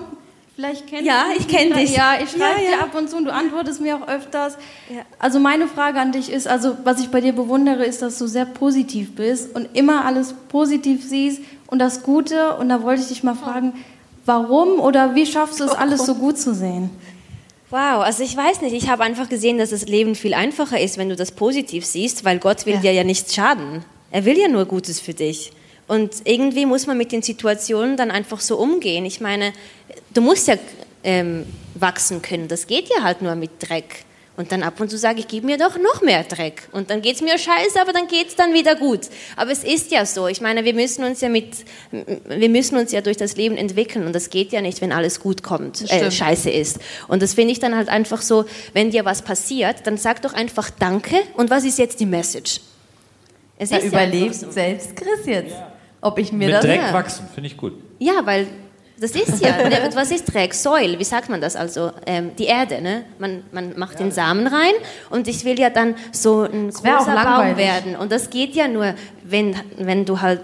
[0.55, 1.95] Vielleicht kennst Ja, du ich kenn dich.
[1.95, 2.77] Ja, ich schreibe Ja, ja.
[2.77, 4.57] dir ab und zu und du antwortest mir auch öfters.
[5.17, 8.27] Also meine Frage an dich ist, also was ich bei dir bewundere, ist, dass du
[8.27, 12.55] sehr positiv bist und immer alles positiv siehst und das Gute.
[12.57, 13.73] Und da wollte ich dich mal fragen,
[14.25, 16.89] warum oder wie schaffst du es, alles so gut zu sehen?
[17.69, 20.97] Wow, also ich weiß nicht, ich habe einfach gesehen, dass das Leben viel einfacher ist,
[20.97, 23.85] wenn du das positiv siehst, weil Gott will dir ja nichts schaden.
[24.11, 25.53] Er will ja nur Gutes für dich.
[25.87, 29.05] Und irgendwie muss man mit den Situationen dann einfach so umgehen.
[29.05, 29.53] Ich meine,
[30.13, 30.55] du musst ja
[31.03, 32.47] ähm, wachsen können.
[32.47, 34.05] Das geht ja halt nur mit Dreck.
[34.37, 36.67] Und dann ab und zu sage ich, gib mir doch noch mehr Dreck.
[36.71, 39.01] Und dann geht es mir scheiße, aber dann geht es dann wieder gut.
[39.35, 40.27] Aber es ist ja so.
[40.27, 41.57] Ich meine, wir müssen uns ja mit,
[41.91, 44.05] wir müssen uns ja durch das Leben entwickeln.
[44.05, 46.79] Und das geht ja nicht, wenn alles gut kommt, äh, scheiße ist.
[47.09, 50.33] Und das finde ich dann halt einfach so, wenn dir was passiert, dann sag doch
[50.33, 51.17] einfach Danke.
[51.35, 52.61] Und was ist jetzt die Message?
[53.57, 54.51] Es Da ist ja überlebt einfach so.
[54.51, 55.55] selbst Chris jetzt.
[56.01, 56.65] Ob ich mir Mit das...
[56.65, 56.93] Dreck Ja.
[56.93, 57.73] wachsen, finde ich gut.
[57.99, 58.47] Ja, weil
[58.99, 60.53] das ist ja, ne, was ist Dreck?
[60.53, 61.91] Soil, wie sagt man das also?
[62.05, 63.03] Ähm, die Erde, ne?
[63.17, 64.73] Man, man macht den Samen rein
[65.09, 67.95] und ich will ja dann so ein großer Baum werden.
[67.95, 70.41] Und das geht ja nur, wenn, wenn du halt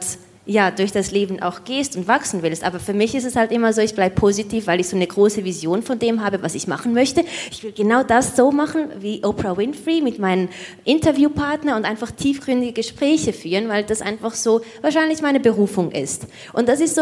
[0.48, 2.64] ja, durch das Leben auch gehst und wachsen willst.
[2.64, 5.06] Aber für mich ist es halt immer so, ich bleibe positiv, weil ich so eine
[5.06, 7.24] große Vision von dem habe, was ich machen möchte.
[7.52, 10.50] Ich will genau das so machen wie Oprah Winfrey mit meinen
[10.86, 16.28] Interviewpartner und einfach tiefgründige Gespräche führen, weil das einfach so wahrscheinlich meine Berufung ist.
[16.54, 17.02] Und das ist so,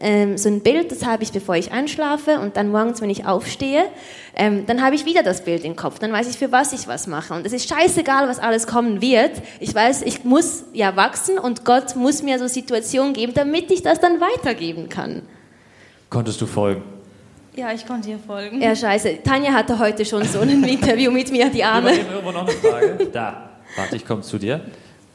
[0.00, 3.26] ähm, so ein Bild, das habe ich, bevor ich einschlafe und dann morgens, wenn ich
[3.26, 3.84] aufstehe,
[4.38, 5.98] ähm, dann habe ich wieder das Bild im Kopf.
[5.98, 7.32] Dann weiß ich, für was ich was mache.
[7.32, 9.32] Und es ist scheißegal, was alles kommen wird.
[9.60, 13.82] Ich weiß, ich muss ja wachsen und Gott muss mir so Situationen geben, damit ich
[13.82, 15.22] das dann weitergeben kann.
[16.10, 16.82] Konntest du folgen?
[17.54, 18.60] Ja, ich konnte dir folgen.
[18.60, 19.22] Ja, scheiße.
[19.24, 21.92] Tanja hatte heute schon so ein Interview mit mir, die Arme.
[21.94, 23.08] Irgendwo noch eine Frage?
[23.10, 23.50] Da.
[23.74, 24.60] Warte, ich komme zu dir.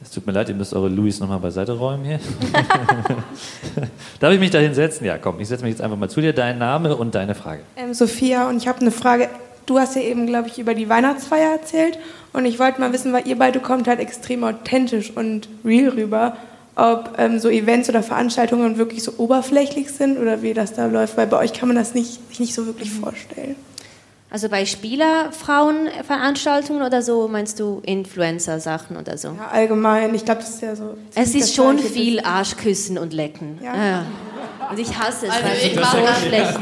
[0.02, 2.18] Es tut mir leid, ihr müsst eure Louis nochmal beiseite räumen hier.
[4.20, 5.06] Darf ich mich da hinsetzen?
[5.06, 6.32] Ja, komm, ich setze mich jetzt einfach mal zu dir.
[6.32, 7.62] Dein Name und deine Frage.
[7.76, 9.28] Ähm, Sophia, und ich habe eine Frage.
[9.64, 11.98] Du hast ja eben, glaube ich, über die Weihnachtsfeier erzählt.
[12.32, 16.36] Und ich wollte mal wissen, weil ihr beide kommt halt extrem authentisch und real rüber,
[16.74, 21.16] ob ähm, so Events oder Veranstaltungen wirklich so oberflächlich sind oder wie das da läuft.
[21.16, 23.54] Weil bei euch kann man das nicht, sich nicht so wirklich vorstellen.
[24.32, 29.28] Also bei Spielerfrauenveranstaltungen oder so meinst du Influencer-Sachen oder so?
[29.28, 30.14] Ja, allgemein.
[30.14, 30.94] Ich glaube, das ist ja so.
[31.14, 33.58] Es ist schon viel Arschküssen und Lecken.
[33.62, 33.74] Ja.
[33.76, 34.06] Ja.
[34.70, 36.58] Und ich hasse es, Also weil ich ich so schlecht.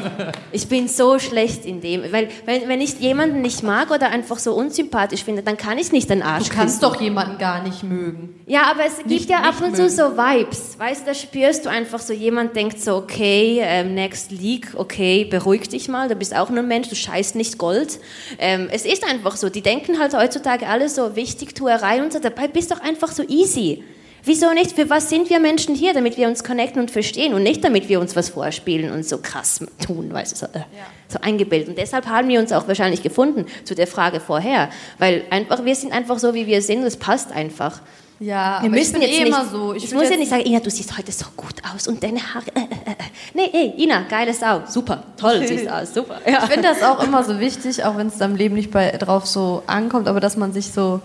[0.52, 2.02] Ich bin so schlecht in dem.
[2.12, 5.92] Weil wenn, wenn ich jemanden nicht mag oder einfach so unsympathisch finde, dann kann ich
[5.92, 6.92] nicht den Arsch Du kannst küssen.
[6.94, 8.40] doch jemanden gar nicht mögen.
[8.46, 9.94] Ja, aber es gibt Nicht- ja ab und zu mögen.
[9.94, 10.76] so Vibes.
[10.78, 15.24] Weißt du, da spürst du einfach so, jemand denkt so, okay, ähm, next league, okay,
[15.24, 18.00] beruhig dich mal, du bist auch nur ein Mensch, du scheißt nicht Gold.
[18.40, 22.48] Ähm, es ist einfach so, die denken halt heutzutage alle so Wichtigtuerei und so, dabei
[22.48, 23.84] bist doch einfach so easy.
[24.24, 24.72] Wieso nicht?
[24.72, 25.94] Für was sind wir Menschen hier?
[25.94, 29.18] Damit wir uns connecten und verstehen und nicht damit wir uns was vorspielen und so
[29.18, 30.62] krass tun, weißt du, so, äh,
[31.08, 31.68] so eingebildet.
[31.68, 34.68] Und deshalb haben wir uns auch wahrscheinlich gefunden zu der Frage vorher,
[34.98, 37.80] weil einfach, wir sind einfach so, wie wir sind es passt einfach.
[38.20, 39.72] Ja, Wir müssen ich bin jetzt eh nicht, immer so.
[39.72, 42.20] Ich Ich, muss ja nicht sagen, Ina, du siehst heute so gut aus und deine
[42.20, 42.44] Haare.
[42.54, 42.94] Äh, äh, äh.
[43.32, 44.60] Nee, ey, Ina, geile Sau.
[44.68, 46.20] Super, toll siehst du aus, super.
[46.26, 46.40] Ja.
[46.44, 49.26] Ich finde das auch immer so wichtig, auch wenn es im Leben nicht bei, drauf
[49.26, 51.00] so ankommt, aber dass man sich so,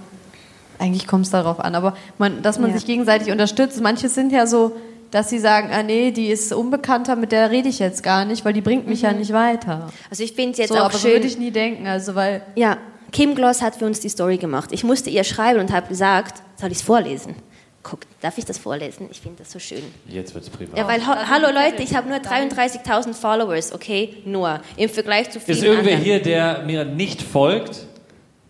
[0.78, 2.76] eigentlich kommt es darauf an, aber man, dass man Ja.
[2.78, 3.80] sich gegenseitig unterstützt.
[3.82, 4.74] Manche sind ja so,
[5.12, 8.44] dass sie sagen, ah nee, die ist unbekannter, mit der rede ich jetzt gar nicht,
[8.44, 9.88] weil die bringt mich ja nicht weiter.
[10.10, 11.12] Also ich finde es jetzt so, auch aber so schön.
[11.14, 12.42] würde ich nie denken, also weil...
[12.56, 12.76] Ja,
[13.12, 14.72] Kim Gloss hat für uns die Story gemacht.
[14.72, 17.36] Ich musste ihr schreiben und habe gesagt, soll ich es vorlesen?
[17.84, 19.08] Guck, darf ich das vorlesen?
[19.12, 19.84] Ich finde das so schön.
[20.08, 20.76] Jetzt wird es privat.
[20.78, 24.18] Ja, weil, hallo Leute, ich habe nur 33.000 Followers, okay?
[24.26, 24.60] Nur.
[24.76, 26.04] Im Vergleich zu vielen Ist irgendwer anderen.
[26.04, 27.86] hier, der mir nicht folgt?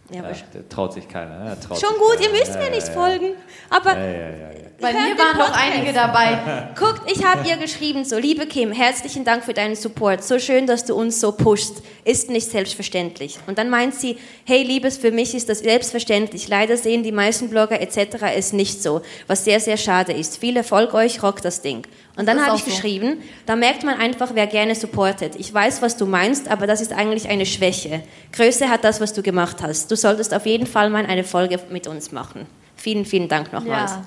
[0.09, 1.45] Ja, Ja, der traut sich keiner.
[1.45, 2.33] Ja, traut Schon sich gut, keiner.
[2.33, 3.31] ihr müsst mir nicht folgen.
[3.69, 4.64] Aber Ja, ja, ja, ja.
[4.79, 6.73] Bei mir waren noch einige dabei.
[6.77, 10.23] Guckt, ich habe ihr geschrieben, so, liebe Kim, herzlichen Dank für deinen Support.
[10.23, 11.81] So schön, dass du uns so pushst.
[12.03, 13.39] Ist nicht selbstverständlich.
[13.47, 16.47] Und dann meint sie, hey, Liebes, für mich ist das selbstverständlich.
[16.47, 18.23] Leider sehen die meisten Blogger etc.
[18.35, 20.37] es nicht so, was sehr, sehr schade ist.
[20.37, 21.87] Viel Erfolg euch, rockt das Ding.
[22.17, 22.71] Und dann habe ich so.
[22.71, 25.35] geschrieben, da merkt man einfach, wer gerne supportet.
[25.37, 28.03] Ich weiß, was du meinst, aber das ist eigentlich eine Schwäche.
[28.33, 29.89] Größe hat das, was du gemacht hast.
[29.89, 32.45] Du solltest auf jeden Fall mal eine Folge mit uns machen.
[32.75, 33.91] Vielen, vielen Dank nochmals.
[33.91, 34.05] Ja.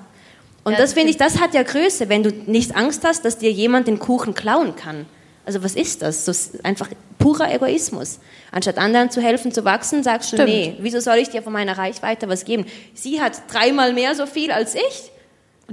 [0.63, 3.23] Und Ja, das das finde ich, das hat ja Größe, wenn du nicht Angst hast,
[3.25, 5.05] dass dir jemand den Kuchen klauen kann.
[5.45, 6.25] Also was ist das?
[6.25, 8.19] So ist einfach purer Egoismus.
[8.51, 10.49] Anstatt anderen zu helfen, zu wachsen, sagst du, Stimmt.
[10.49, 12.65] nee, wieso soll ich dir von meiner Reichweite was geben?
[12.93, 15.11] Sie hat dreimal mehr so viel als ich.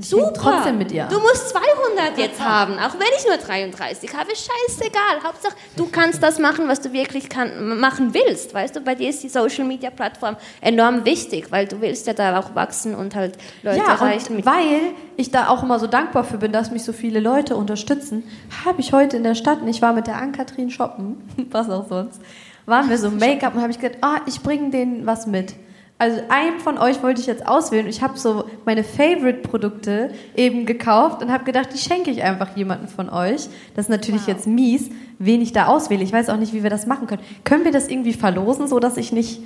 [0.00, 0.32] Super.
[0.34, 1.06] trotzdem mit ihr.
[1.06, 4.30] Du musst 200 jetzt haben, auch wenn ich nur 33 habe.
[4.30, 5.22] Scheißegal.
[5.24, 8.52] Hauptsache, du kannst das machen, was du wirklich kann, machen willst.
[8.52, 12.12] Weißt du, bei dir ist die Social Media Plattform enorm wichtig, weil du willst ja
[12.12, 14.36] da auch wachsen und halt Leute ja, erreichen.
[14.36, 17.56] und weil ich da auch immer so dankbar für bin, dass mich so viele Leute
[17.56, 18.24] unterstützen,
[18.64, 21.16] habe ich heute in der Stadt, und ich war mit der Ann-Kathrin shoppen,
[21.50, 22.20] was auch sonst,
[22.66, 25.54] waren wir so Make-up und habe ich gedacht, ah, ich bringe denen was mit.
[25.98, 27.86] Also einen von euch wollte ich jetzt auswählen.
[27.86, 32.86] Ich habe so meine Favorite-Produkte eben gekauft und habe gedacht, die schenke ich einfach jemanden
[32.86, 33.48] von euch.
[33.74, 36.04] Das ist natürlich jetzt mies, wen ich da auswähle.
[36.04, 37.22] Ich weiß auch nicht, wie wir das machen können.
[37.44, 39.40] Können wir das irgendwie verlosen, so dass ich nicht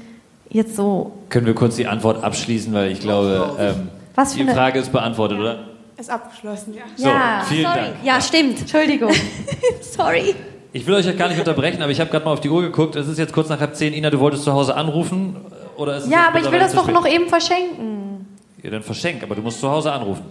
[0.49, 4.51] jetzt so Können wir kurz die Antwort abschließen, weil ich glaube, ähm, Was für die
[4.51, 5.69] Frage ist beantwortet, oder?
[5.97, 6.83] Ist abgeschlossen, ja.
[6.97, 7.11] So,
[7.49, 7.79] vielen sorry.
[7.79, 7.95] Dank.
[8.03, 8.61] Ja, stimmt.
[8.61, 9.13] Entschuldigung.
[9.83, 10.35] sorry.
[10.73, 12.63] Ich will euch ja gar nicht unterbrechen, aber ich habe gerade mal auf die Uhr
[12.63, 12.97] geguckt.
[12.97, 13.93] Es ist jetzt kurz nach halb zehn.
[13.93, 15.37] Ina, du wolltest zu Hause anrufen?
[15.81, 18.27] Oder ist es Ja, aber ich will das doch noch eben verschenken.
[18.63, 20.25] Ja, dann verschenk, aber du musst zu Hause anrufen.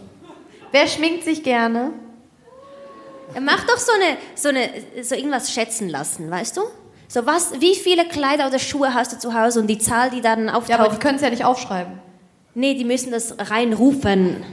[0.72, 1.92] Wer schminkt sich gerne?
[3.42, 4.70] Mach doch so eine, so eine,
[5.04, 6.62] so irgendwas schätzen lassen, weißt du?
[7.08, 10.22] So was, wie viele Kleider oder Schuhe hast du zu Hause und die Zahl, die
[10.22, 10.70] dann auftaucht.
[10.70, 11.94] Ja, aber die können es ja nicht aufschreiben.
[12.54, 14.44] Nee, die müssen das reinrufen.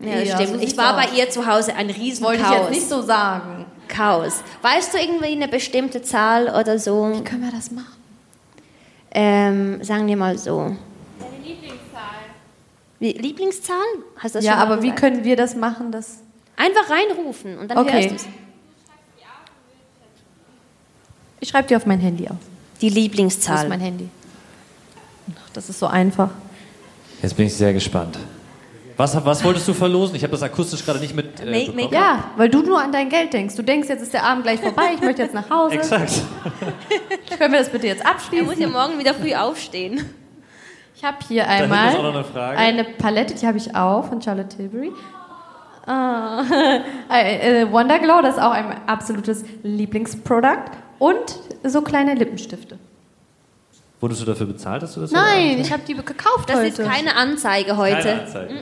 [0.00, 0.60] Ja, das Ja, stimmt.
[0.60, 1.04] so ich war aus.
[1.06, 2.58] bei ihr zu Hause ein riesen Wollte ich Chaos.
[2.60, 3.66] jetzt nicht so sagen.
[3.88, 4.42] Chaos.
[4.62, 7.10] Weißt du irgendwie eine bestimmte Zahl oder so?
[7.12, 7.97] Wie können wir das machen?
[9.10, 10.76] Ähm, sagen wir mal so.
[11.18, 11.78] Deine Lieblingszahl.
[12.98, 13.76] Wie, Lieblingszahl?
[14.16, 15.00] Hast du das ja, schon aber wie gesagt?
[15.00, 15.90] können wir das machen?
[15.92, 16.18] Dass
[16.56, 17.92] Einfach reinrufen und dann Okay.
[17.92, 18.26] hörst du es.
[21.40, 22.36] ich schreibe dir auf mein Handy auf.
[22.80, 23.62] Die Das Lieblingszahl.
[23.64, 24.08] ist mein Handy.
[25.36, 26.30] Ach, das ist so einfach.
[27.22, 28.18] Jetzt bin ich sehr gespannt.
[28.98, 30.16] Was, was wolltest du verlosen?
[30.16, 31.40] Ich habe das akustisch gerade nicht mit.
[31.40, 31.92] Äh, bekommen.
[31.92, 33.54] Ja, weil du nur an dein Geld denkst.
[33.54, 35.76] Du denkst, jetzt ist der Abend gleich vorbei, ich möchte jetzt nach Hause.
[35.76, 36.20] Exakt.
[37.38, 38.44] Können wir das bitte jetzt abschließen?
[38.44, 40.04] Er muss ja morgen wieder früh aufstehen.
[40.96, 42.58] Ich habe hier einmal eine Frage.
[42.58, 44.90] eine Palette, die habe ich auch von Charlotte Tilbury.
[45.86, 46.42] Ah,
[47.12, 50.72] äh, äh, Wonder Glow, das ist auch ein absolutes Lieblingsprodukt.
[50.98, 52.80] Und so kleine Lippenstifte.
[54.00, 56.68] Wurdest du dafür bezahlt, dass du das Nein, ich habe die gekauft Das heute.
[56.68, 57.96] ist keine Anzeige heute.
[58.00, 58.54] Keine Anzeige.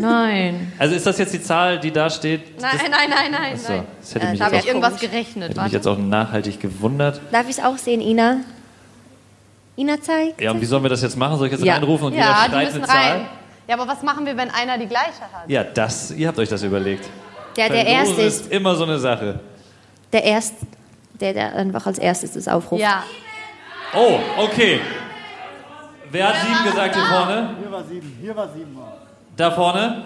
[0.00, 0.72] Nein.
[0.78, 2.58] Also ist das jetzt die Zahl, die da steht?
[2.60, 3.86] Nein, nein, nein, nein, Achso, nein.
[4.00, 5.42] das hätte Äh, mich da habe jetzt ich auch- irgendwas gerechnet.
[5.50, 5.74] Hätte mich Warte.
[5.76, 7.20] jetzt auch nachhaltig gewundert.
[7.32, 8.38] Darf ich es auch sehen, Ina?
[9.76, 10.40] Ina zeigt?
[10.40, 11.36] Ja, und wie sollen wir das jetzt machen?
[11.36, 11.74] Soll ich jetzt Ja.
[11.74, 12.96] reinrufen und ja, jeder schreit eine Zahl?
[13.12, 13.20] rein.
[13.68, 15.48] Ja, aber was machen wir, wenn einer die gleiche hat?
[15.48, 17.06] Ja, das, ihr habt euch das überlegt.
[17.56, 18.40] Der, der Verlosen Erste ist.
[18.46, 19.40] ist immer so eine Sache.
[20.14, 20.54] Der Erst,
[21.20, 22.80] der, der einfach als erstes das aufruft.
[22.80, 23.02] Ja.
[23.94, 24.80] Oh, okay.
[26.10, 27.56] Wer hat sieben gesagt hier vorne?
[27.60, 28.78] Hier war sieben, hier war sieben.
[29.36, 30.04] Da vorne?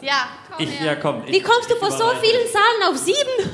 [0.00, 0.26] Ja,
[0.58, 1.22] Ich, ja, komm.
[1.26, 3.50] Ich, Wie kommst du von so vielen Zahlen auf sieben?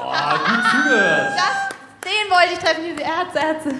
[0.00, 1.32] Oh, gut zugehört.
[1.36, 1.68] Das,
[2.04, 3.74] den wollte ich treffen, diese Ärzte, Ärzte.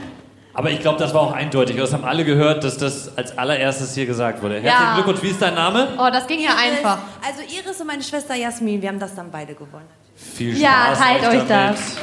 [0.54, 1.76] Aber ich glaube, das war auch eindeutig.
[1.76, 4.60] Das haben alle gehört, dass das als allererstes hier gesagt wurde.
[4.60, 4.94] Herzlichen Ja.
[4.94, 5.22] Glückwunsch.
[5.22, 5.88] Wie ist dein Name?
[5.98, 6.98] Oh, das ging ja einfach.
[7.26, 9.88] Also Iris und meine Schwester Jasmin, wir haben das dann beide gewonnen.
[10.14, 10.62] Viel Spaß.
[10.62, 11.78] Ja, teilt euch damit.
[11.78, 11.96] das.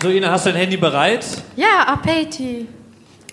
[0.00, 1.26] So, Ina, hast du dein Handy bereit?
[1.56, 2.68] Ja, Apeti.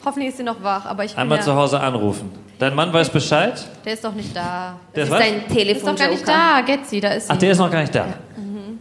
[0.04, 2.32] Hoffentlich ist sie noch wach, aber ich Einmal ja, zu Hause anrufen.
[2.58, 3.63] Dein Mann weiß Bescheid?
[3.84, 4.80] Der ist doch nicht da.
[4.95, 5.19] Der ist ist was?
[5.19, 7.34] dein Der ist doch gar nicht da, Getzi, da ist sie.
[7.34, 8.06] Ach, der ist noch gar nicht da.
[8.36, 8.80] Mhm.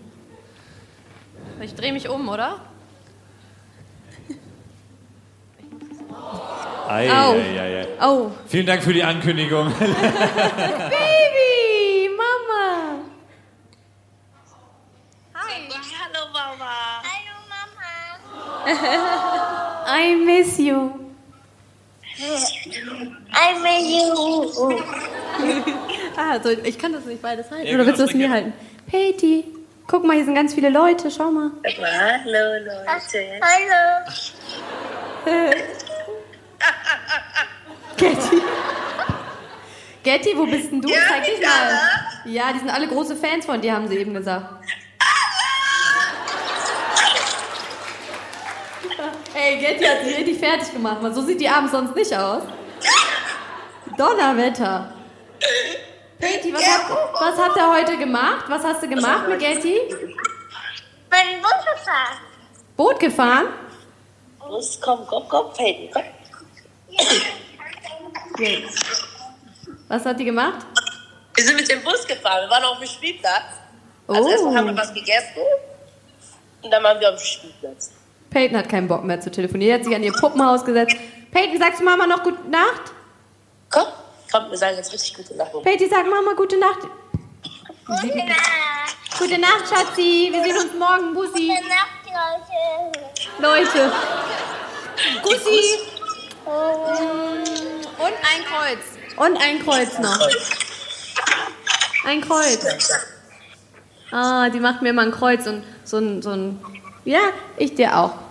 [1.60, 2.56] Ich drehe mich um, oder?
[6.88, 7.32] Ei, Au.
[7.32, 7.86] ei, ei, ei.
[8.06, 8.30] Oh.
[8.46, 9.72] Vielen Dank für die Ankündigung.
[9.78, 9.90] Baby,
[12.16, 13.00] Mama.
[15.34, 16.93] Hallo Mama.
[19.86, 20.90] I miss you.
[23.32, 24.80] I miss you.
[26.16, 27.66] ah, also ich kann das nicht beides halten.
[27.66, 28.52] Ja, Oder willst du genau, es mir halten?
[28.86, 29.44] Peti,
[29.86, 31.10] guck mal, hier sind ganz viele Leute.
[31.10, 31.50] Schau mal.
[31.64, 33.40] Hallo Leute.
[33.42, 34.10] Hallo.
[37.96, 38.42] Getty.
[40.02, 40.88] Getty, wo bist denn du?
[40.88, 41.80] Ja, Zeig dich mal.
[42.26, 44.46] Ja, die sind alle große Fans von dir, haben sie eben gesagt.
[49.34, 52.42] Ey, Getty hat sie richtig fertig gemacht, weil so sieht die abends sonst nicht aus.
[53.98, 54.92] Donnerwetter.
[56.20, 58.44] Getty, was, hat, was hat er heute gemacht?
[58.48, 59.80] Was hast du gemacht mit Getty?
[61.10, 62.18] Mein Bus gefahren.
[62.76, 63.46] Boot gefahren?
[64.38, 66.04] Bus, komm, komm, komm, Peyton, komm.
[69.88, 70.66] Was hat die gemacht?
[71.34, 72.42] Wir sind mit dem Bus gefahren.
[72.42, 73.42] Wir waren auf dem Spielplatz.
[74.06, 74.14] Oh.
[74.14, 75.42] Also erstmal haben wir was gegessen.
[76.62, 77.90] Und dann waren wir auf dem Spielplatz.
[78.34, 79.70] Peyton hat keinen Bock mehr zu telefonieren.
[79.70, 80.96] Die hat sich an ihr Puppenhaus gesetzt.
[81.30, 82.92] Peyton, sagst du Mama noch gute Nacht?
[83.70, 83.86] Komm,
[84.30, 85.52] komm, wir sagen jetzt richtig gute Nacht.
[85.62, 86.80] Peyton, sag Mama gute Nacht.
[87.86, 88.96] Gute Nacht.
[89.18, 90.30] Gute Nacht, Schatzi.
[90.32, 91.14] Wir sehen uns morgen.
[91.14, 91.46] Bussi.
[91.46, 92.02] Gute Nacht,
[93.38, 93.70] Leute.
[93.78, 93.92] Leute.
[95.22, 95.78] Bussi.
[97.98, 98.84] Und ein Kreuz.
[99.16, 100.28] Und ein Kreuz noch.
[102.04, 102.66] Ein Kreuz.
[104.10, 106.60] Ah, die macht mir immer ein Kreuz und so ein, so ein.
[107.04, 107.20] Ja,
[107.56, 108.23] ich dir auch.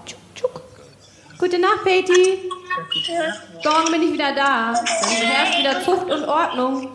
[1.43, 2.49] Gute Nacht, Peti.
[3.65, 4.73] Morgen bin ich wieder da.
[4.73, 6.93] Dann herrscht wieder Zucht und Ordnung.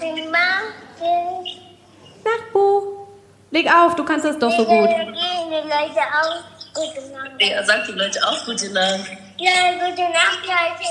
[2.24, 3.06] Nacht, Bu.
[3.50, 4.88] Leg auf, du kannst das doch so gut.
[4.88, 6.42] Gehen die Leute auch.
[6.72, 7.32] Gute Nacht.
[7.40, 9.00] Ja, sagt die Leute auch gute Nacht.
[9.36, 10.86] Ja, gute Nacht, Leute.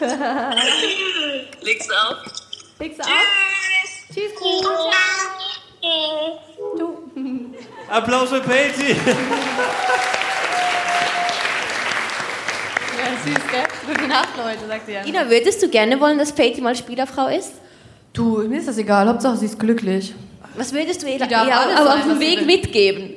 [1.60, 2.16] Legst du auf?
[2.80, 3.10] Legst du auf?
[4.12, 4.60] Tschüss, Bu.
[6.78, 6.98] Du.
[7.88, 8.96] Applaus für Peti.
[13.24, 13.94] Süß, gell?
[13.94, 15.04] Gute Nacht, Leute, sagt sie ja.
[15.04, 17.52] Ina, würdest du gerne wollen, dass Peyton mal Spielerfrau ist?
[18.12, 19.08] Du, mir ist das egal.
[19.08, 20.14] Hauptsache, sie ist glücklich.
[20.56, 22.46] Was würdest du ihr, auf dem Weg will.
[22.46, 23.10] mitgeben,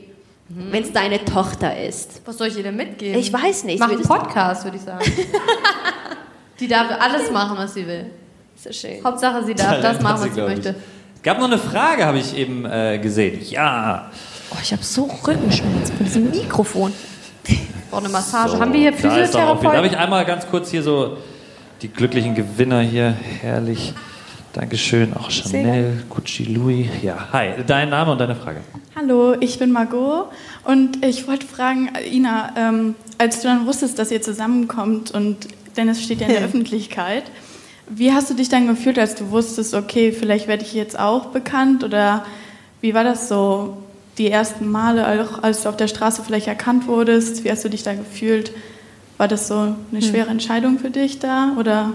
[0.47, 2.21] wenn es deine Tochter ist?
[2.25, 3.19] Was soll ich ihr denn mitgeben?
[3.19, 3.79] Ich weiß nicht.
[3.79, 5.03] Mach einen Podcast, würde ich sagen.
[6.59, 8.11] die darf alles machen, was sie will.
[8.55, 9.03] So schön.
[9.03, 10.75] Hauptsache, sie darf Talent das machen, sie, was sie möchte.
[11.23, 13.41] Gab noch eine Frage, habe ich eben äh, gesehen.
[13.49, 14.11] Ja.
[14.51, 16.93] Oh, ich habe so Rückenschmerzen von diesem Mikrofon.
[17.95, 18.51] Brauche eine Massage.
[18.51, 19.09] So, Haben wir hier da auch viel.
[19.09, 19.85] Darf Physiotherapeuten?
[19.85, 21.15] ich einmal ganz kurz hier so
[21.81, 23.93] die glücklichen Gewinner hier, herrlich.
[24.51, 26.87] Dankeschön, auch Chanel, Gucci, Louis.
[27.01, 27.51] Ja, hi.
[27.65, 28.59] Dein Name und deine Frage.
[28.97, 30.27] Hallo, ich bin Margot
[30.65, 36.03] und ich wollte fragen, Ina, ähm, als du dann wusstest, dass ihr zusammenkommt und Dennis
[36.03, 37.23] steht ja in der Öffentlichkeit,
[37.87, 41.27] wie hast du dich dann gefühlt, als du wusstest, okay, vielleicht werde ich jetzt auch
[41.27, 42.25] bekannt oder
[42.81, 43.77] wie war das so?
[44.17, 47.69] Die ersten Male, auch als du auf der Straße vielleicht erkannt wurdest, wie hast du
[47.69, 48.51] dich da gefühlt?
[49.17, 50.01] War das so eine Hm.
[50.01, 51.53] schwere Entscheidung für dich da?
[51.57, 51.93] Oder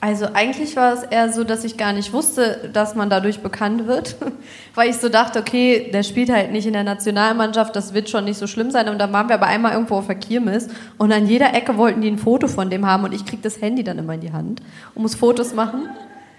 [0.00, 3.86] Also eigentlich war es eher so, dass ich gar nicht wusste, dass man dadurch bekannt
[3.86, 4.16] wird,
[4.74, 8.26] weil ich so dachte, okay, der spielt halt nicht in der Nationalmannschaft, das wird schon
[8.26, 8.90] nicht so schlimm sein.
[8.90, 12.02] Und dann waren wir aber einmal irgendwo auf der Kirmes und an jeder Ecke wollten
[12.02, 14.32] die ein Foto von dem haben und ich krieg das Handy dann immer in die
[14.32, 14.60] Hand
[14.94, 15.88] und muss Fotos machen.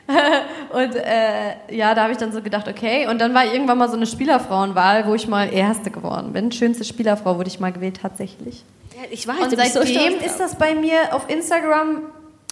[0.72, 3.08] und äh, ja, da habe ich dann so gedacht, okay.
[3.08, 6.52] Und dann war irgendwann mal so eine Spielerfrauenwahl, wo ich mal Erste geworden bin.
[6.52, 8.64] Schönste Spielerfrau wurde ich mal gewählt, tatsächlich.
[8.96, 12.04] Ja, ich weiß, Und so seitdem stolz ist das bei mir auf Instagram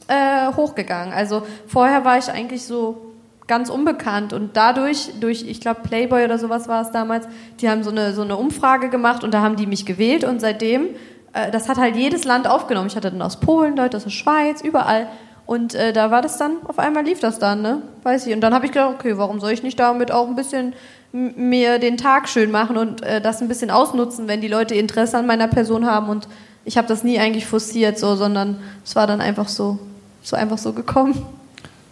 [0.07, 1.13] äh, hochgegangen.
[1.13, 3.13] Also vorher war ich eigentlich so
[3.47, 7.27] ganz unbekannt und dadurch, durch, ich glaube Playboy oder sowas war es damals,
[7.59, 10.39] die haben so eine, so eine Umfrage gemacht und da haben die mich gewählt und
[10.39, 10.87] seitdem,
[11.33, 12.87] äh, das hat halt jedes Land aufgenommen.
[12.87, 15.07] Ich hatte dann aus Polen, Leute aus der Schweiz, überall.
[15.45, 17.81] Und äh, da war das dann, auf einmal lief das dann, ne?
[18.03, 18.33] Weiß ich.
[18.33, 20.73] Und dann habe ich gedacht, okay, warum soll ich nicht damit auch ein bisschen
[21.11, 25.17] mir den Tag schön machen und äh, das ein bisschen ausnutzen, wenn die Leute Interesse
[25.17, 26.27] an meiner Person haben und
[26.65, 29.77] ich habe das nie eigentlich forciert so, sondern es war dann einfach so,
[30.23, 31.25] so einfach so gekommen.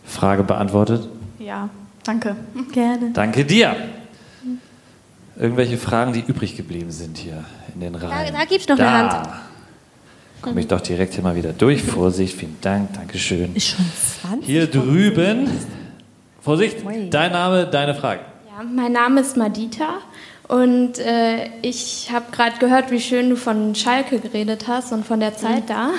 [0.05, 1.07] Frage beantwortet.
[1.39, 1.69] ja,
[2.03, 2.35] danke.
[2.71, 3.11] Gerne.
[3.13, 3.75] Danke dir.
[5.37, 7.43] Irgendwelche Fragen, die übrig geblieben sind hier
[7.73, 8.33] in den Reihen.
[8.33, 9.29] da gibt's noch eine Hand.
[10.41, 11.83] Komme ich doch direkt hier mal wieder durch.
[11.83, 13.55] Vorsicht, vielen Dank, Dankeschön.
[13.55, 13.85] Ist schon
[14.21, 14.45] 20.
[14.45, 15.47] Hier drüben.
[16.41, 16.77] Vorsicht,
[17.11, 18.21] dein Name, deine Frage.
[18.47, 19.99] Ja, mein Name ist Madita
[20.47, 25.19] und äh, ich habe gerade gehört, wie schön du von Schalke geredet hast und von
[25.19, 25.91] der Zeit da.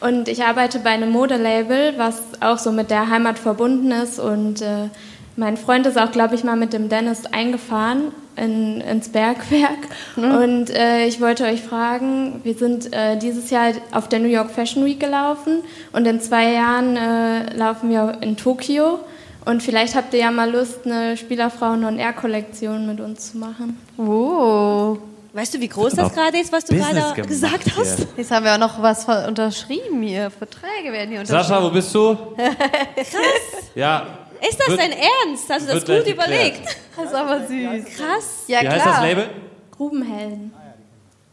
[0.00, 4.18] Und ich arbeite bei einem Modelabel, was auch so mit der Heimat verbunden ist.
[4.18, 4.88] Und äh,
[5.36, 9.78] mein Freund ist auch, glaube ich, mal mit dem Dennis eingefahren in, ins Bergwerk.
[10.16, 14.50] Und äh, ich wollte euch fragen, wir sind äh, dieses Jahr auf der New York
[14.50, 15.62] Fashion Week gelaufen
[15.92, 19.00] und in zwei Jahren äh, laufen wir in Tokio.
[19.44, 23.78] Und vielleicht habt ihr ja mal Lust, eine Spielerfrauen-On-Air-Kollektion mit uns zu machen.
[23.96, 24.98] Oh.
[25.32, 28.06] Weißt du, wie groß das gerade ist, was du Business gerade gemacht gesagt hast?
[28.16, 30.30] Jetzt haben wir auch noch was unterschrieben hier.
[30.30, 31.44] Verträge werden hier unterschrieben.
[31.44, 32.16] Sascha, wo bist du?
[32.36, 33.70] Krass.
[33.74, 34.25] Ja.
[34.48, 35.48] Ist das Wird- dein Ernst?
[35.48, 36.56] Hast du das gut überlegt?
[36.58, 36.76] geklärt.
[36.96, 37.84] Das ist aber süß.
[37.96, 38.44] Krass.
[38.46, 38.74] Ja, Wie klar.
[38.76, 39.28] heißt das Label?
[39.76, 40.52] Grubenhelden.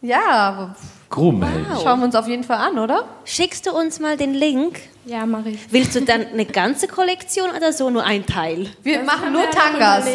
[0.01, 0.75] Ja, aber
[1.09, 1.65] Grubenhelden.
[1.81, 3.07] schauen wir uns auf jeden Fall an, oder?
[3.23, 4.81] Schickst du uns mal den Link?
[5.05, 5.59] Ja, mache ich.
[5.71, 8.67] Willst du dann eine ganze Kollektion oder so nur ein Teil?
[8.83, 10.05] Wir machen nur Tangas.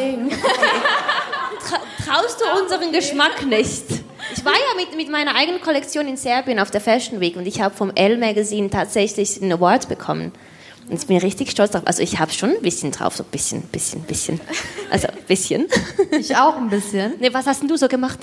[1.68, 3.84] Tra traust du unseren Geschmack nicht?
[4.34, 7.46] Ich war ja mit, mit meiner eigenen Kollektion in Serbien auf der Fashion Week und
[7.46, 10.32] ich habe vom Elle Magazine tatsächlich einen Award bekommen.
[10.88, 11.82] Und ich bin richtig stolz drauf.
[11.84, 14.40] Also ich habe schon ein bisschen drauf, so ein bisschen, bisschen, bisschen.
[14.90, 15.66] Also ein bisschen.
[16.18, 17.14] Ich auch ein bisschen.
[17.20, 18.18] Nee, was hast denn du so gemacht?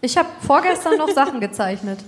[0.00, 2.00] Ich habe vorgestern noch Sachen gezeichnet.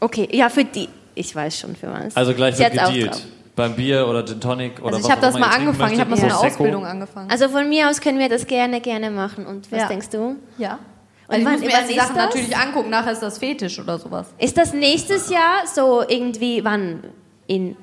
[0.00, 0.88] Okay, ja, für die.
[1.14, 2.16] Ich weiß schon für was.
[2.16, 3.26] Also gleich wird gedealt.
[3.54, 5.92] Beim Bier oder Gin Tonic oder Also ich was habe auch das mal angefangen.
[5.94, 6.38] Ich habe mal so eine.
[6.38, 7.30] Ausbildung angefangen.
[7.30, 9.44] Also von mir aus können wir das gerne, gerne machen.
[9.46, 9.88] Und was Ja.
[9.88, 10.36] denkst du?
[10.56, 10.78] Ja.
[11.28, 12.24] Und Also ich wann, muss mir erst die Sachen das?
[12.26, 12.88] natürlich angucken.
[12.90, 14.26] Nachher ist das Fetisch oder sowas.
[14.38, 17.02] Ist das nächstes Jahr so irgendwie, wann?
[17.46, 17.76] In,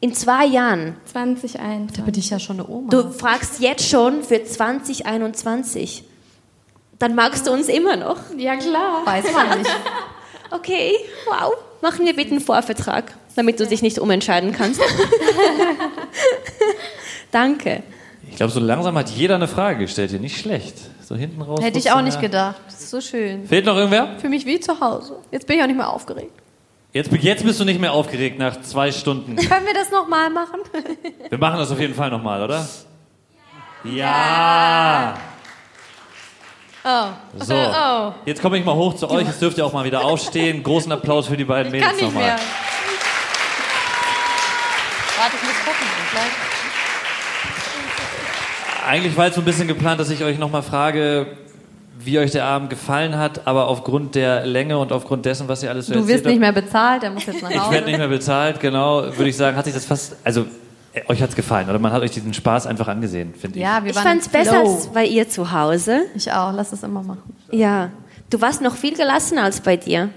[0.00, 0.96] in zwei Jahren?
[1.06, 1.96] 2021.
[1.96, 2.90] Da bin ich ja schon eine Oma.
[2.90, 6.04] Du fragst jetzt schon für 2021.
[6.98, 8.18] Dann magst du uns immer noch.
[8.36, 9.02] Ja, klar.
[9.04, 9.70] Weiß man nicht.
[10.52, 10.96] Okay,
[11.26, 11.52] wow.
[11.80, 14.80] Machen wir bitte einen Vorvertrag, damit du dich nicht umentscheiden kannst.
[17.30, 17.84] Danke.
[18.28, 20.18] Ich glaube, so langsam hat jeder eine Frage gestellt hier.
[20.18, 20.74] Nicht schlecht.
[21.04, 21.60] So hinten raus.
[21.62, 22.56] Hätte ich auch nicht gedacht.
[22.66, 23.46] Das ist so schön.
[23.46, 24.18] Fehlt noch irgendwer?
[24.20, 25.18] Für mich wie zu Hause.
[25.30, 26.32] Jetzt bin ich auch nicht mehr aufgeregt.
[26.92, 29.36] Jetzt, jetzt bist du nicht mehr aufgeregt nach zwei Stunden.
[29.48, 30.60] Können wir das nochmal machen?
[31.28, 32.66] Wir machen das auf jeden Fall nochmal, oder?
[33.84, 35.14] Ja!
[36.82, 37.06] Oh.
[37.38, 38.12] So, Oh.
[38.24, 39.26] jetzt komme ich mal hoch zu euch.
[39.26, 40.62] Jetzt dürft ihr auch mal wieder aufstehen.
[40.62, 42.36] Großen Applaus für die beiden Ich kann Mädels nochmal.
[45.18, 45.86] Warte, ich muss gucken.
[46.10, 46.24] Gleich.
[48.88, 51.36] Eigentlich war jetzt so ein bisschen geplant, dass ich euch nochmal frage,
[52.04, 55.70] wie euch der Abend gefallen hat, aber aufgrund der Länge und aufgrund dessen, was ihr
[55.70, 57.72] alles so Du erzählt wirst nicht mehr bezahlt, der muss jetzt nach habt, ich Hause.
[57.72, 60.46] werde nicht mehr bezahlt, genau, würde ich sagen, hat sich das fast, also
[60.92, 63.62] äh, euch hat es gefallen oder man hat euch diesen Spaß einfach angesehen, finde ich.
[63.64, 66.02] Ja, wir Ich waren fand es im besser als bei ihr zu Hause.
[66.14, 67.22] Ich auch, lass es immer machen.
[67.50, 67.90] Ja.
[68.30, 70.10] Du warst noch viel gelassener als bei dir.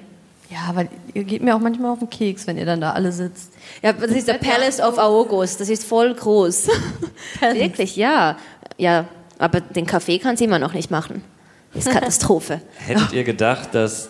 [0.50, 3.12] Ja, aber ihr geht mir auch manchmal auf den Keks, wenn ihr dann da alle
[3.12, 3.52] sitzt.
[3.82, 5.60] Ja, das ist der Palace of August.
[5.60, 6.68] Das ist voll groß.
[7.54, 8.38] Wirklich, ja.
[8.78, 9.06] Ja,
[9.40, 11.24] aber den Kaffee kann sie immer noch nicht machen.
[11.74, 12.62] Ist Katastrophe.
[12.86, 14.10] Hättet ihr gedacht, dass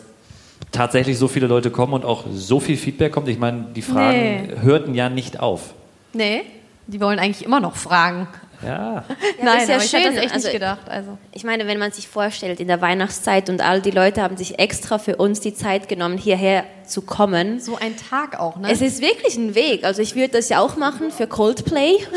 [0.71, 3.27] tatsächlich so viele Leute kommen und auch so viel Feedback kommt?
[3.29, 4.49] Ich meine, die Fragen Nee.
[4.61, 5.73] hörten ja nicht auf.
[6.13, 6.41] Nee,
[6.87, 8.27] die wollen eigentlich immer noch fragen.
[8.65, 9.03] Ja.
[9.41, 9.99] Nein, ist ja aber ich schön.
[10.01, 10.89] hätte das echt also- nicht gedacht.
[10.89, 11.17] Also.
[11.31, 14.59] Ich meine, wenn man sich vorstellt, in der Weihnachtszeit und all die Leute haben sich
[14.59, 17.59] extra für uns die Zeit genommen, hierher zu kommen.
[17.59, 18.69] So ein Tag auch, ne?
[18.71, 19.83] Es ist wirklich ein Weg.
[19.83, 21.97] Also ich würde das ja auch machen für Coldplay.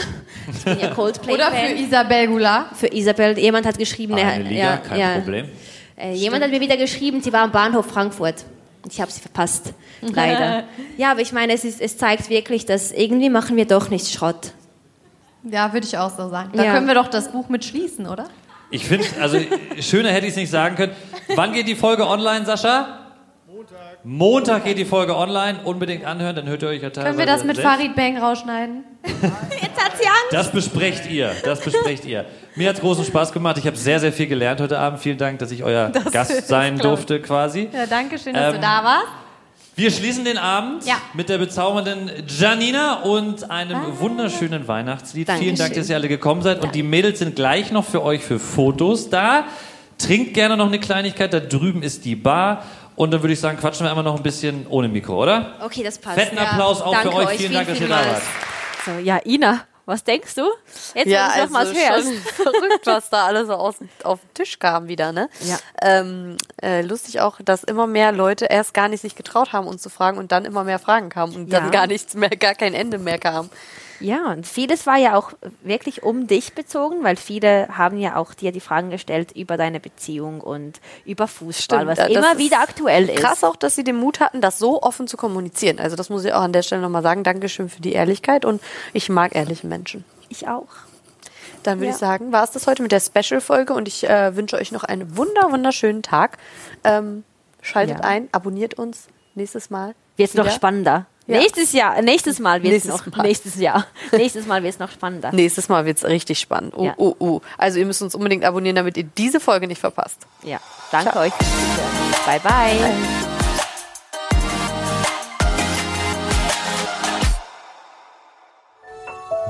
[0.48, 1.34] Ich bin ja Coldplay.
[1.34, 2.76] Oder für Isabel Goulart.
[2.76, 3.36] Für Isabel.
[3.36, 5.14] Jemand hat geschrieben, Ah, er- eine Liga, ja, kein ja.
[5.16, 5.48] Problem.
[5.96, 8.44] Äh, jemand hat mir wieder geschrieben, sie war am Bahnhof Frankfurt.
[8.88, 9.72] Ich habe sie verpasst,
[10.02, 10.62] leider.
[10.96, 14.08] ja, aber ich meine, es, ist, es zeigt wirklich, dass irgendwie machen wir doch nicht
[14.12, 14.52] Schrott.
[15.50, 16.50] Ja, würde ich auch so sagen.
[16.54, 16.72] Da Ja.
[16.74, 18.24] können wir doch das Buch mit schließen, oder?
[18.70, 19.38] Ich finde, also
[19.80, 20.92] schöner hätte ich es nicht sagen können.
[21.34, 22.98] Wann geht die Folge online, Sascha?
[23.46, 23.78] Montag.
[24.02, 25.60] Montag geht die Folge online.
[25.64, 27.72] Unbedingt anhören, dann hört ihr euch ja teilweise Können wir das mit selbst.
[27.72, 28.84] Farid Bang rausschneiden?
[29.04, 29.22] Jetzt
[29.84, 30.32] hat sie Angst.
[30.32, 32.24] Das besprecht ihr, das besprecht ihr.
[32.56, 33.56] Mir hat es großen Spaß gemacht.
[33.58, 34.98] Ich habe sehr, sehr viel gelernt heute Abend.
[35.00, 37.68] Vielen Dank, dass ich euer Das Gast sein durfte quasi.
[37.72, 39.06] Ja, danke schön, dass Ähm, du da warst.
[39.78, 40.94] Wir schließen den Abend Ja.
[41.12, 45.28] mit der bezaubernden Janina und einem wunderschönen Weihnachtslied.
[45.28, 45.44] Dankeschön.
[45.54, 46.64] Vielen Dank, dass ihr alle gekommen seid.
[46.64, 49.44] Und die Mädels sind gleich noch für euch für Fotos da.
[49.98, 51.30] Trinkt gerne noch eine Kleinigkeit.
[51.34, 52.64] Da drüben ist die Bar.
[52.96, 55.52] Und dann würde ich sagen, quatschen wir einmal noch ein bisschen ohne Mikro, oder?
[55.62, 56.18] Okay, das passt.
[56.18, 57.26] Fetten Applaus auch Danke für euch.
[57.28, 58.22] euch, Vielen Dank, dass ihr vielen, da wart.
[58.86, 60.42] So, ja, Ina, was denkst du?
[60.94, 62.08] Jetzt, ja, wenn du noch also hörst.
[62.34, 65.28] verrückt, was da alles so aus, auf den Tisch kam wieder, ne?
[65.40, 65.58] Ja.
[65.80, 69.82] Ähm, äh, lustig auch, dass immer mehr Leute erst gar nicht sich getraut haben, uns
[69.82, 71.70] zu fragen und dann immer mehr Fragen kamen und dann Ja.
[71.70, 73.48] gar nichts mehr, gar kein Ende mehr kam.
[74.00, 75.32] Ja, und vieles war ja auch
[75.62, 79.80] wirklich um dich bezogen, weil viele haben ja auch dir die Fragen gestellt über deine
[79.80, 83.18] Beziehung und über Fußball, was ja, das immer wieder aktuell ist.
[83.20, 85.78] Krass auch, dass sie den Mut hatten, das so offen zu kommunizieren.
[85.78, 87.22] Also das muss ich auch an der Stelle nochmal sagen.
[87.22, 88.60] Dankeschön für die Ehrlichkeit und
[88.92, 90.04] ich mag ehrliche Menschen.
[90.28, 90.68] Ich auch.
[91.62, 91.92] Dann würde Ja.
[91.92, 94.84] ich sagen, war es das heute mit der Special-Folge und ich äh, wünsche euch noch
[94.84, 96.38] einen wunder, wunderschönen Tag.
[96.84, 97.24] Ähm,
[97.60, 98.04] schaltet Ja.
[98.04, 99.94] ein, abonniert uns nächstes Mal.
[100.16, 100.52] Wird noch wieder.
[100.54, 101.06] spannender.
[101.28, 101.38] Ja.
[101.38, 103.22] Nächstes Jahr, nächstes Mal wird es noch, Mal.
[103.22, 105.32] nächstes Jahr, nächstes Mal wird es noch spannender.
[105.32, 106.72] Nächstes Mal wird es richtig spannend.
[106.76, 106.94] Oh, Ja.
[106.98, 107.40] oh, oh.
[107.58, 110.18] Also ihr müsst uns unbedingt abonnieren, damit ihr diese Folge nicht verpasst.
[110.44, 110.60] Ja,
[110.92, 111.22] danke Ciao.
[111.24, 112.14] euch Zuhören.
[112.26, 112.92] Bye, bye.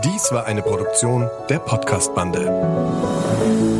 [0.04, 3.75] Dies war eine Produktion der Podcast-Bande.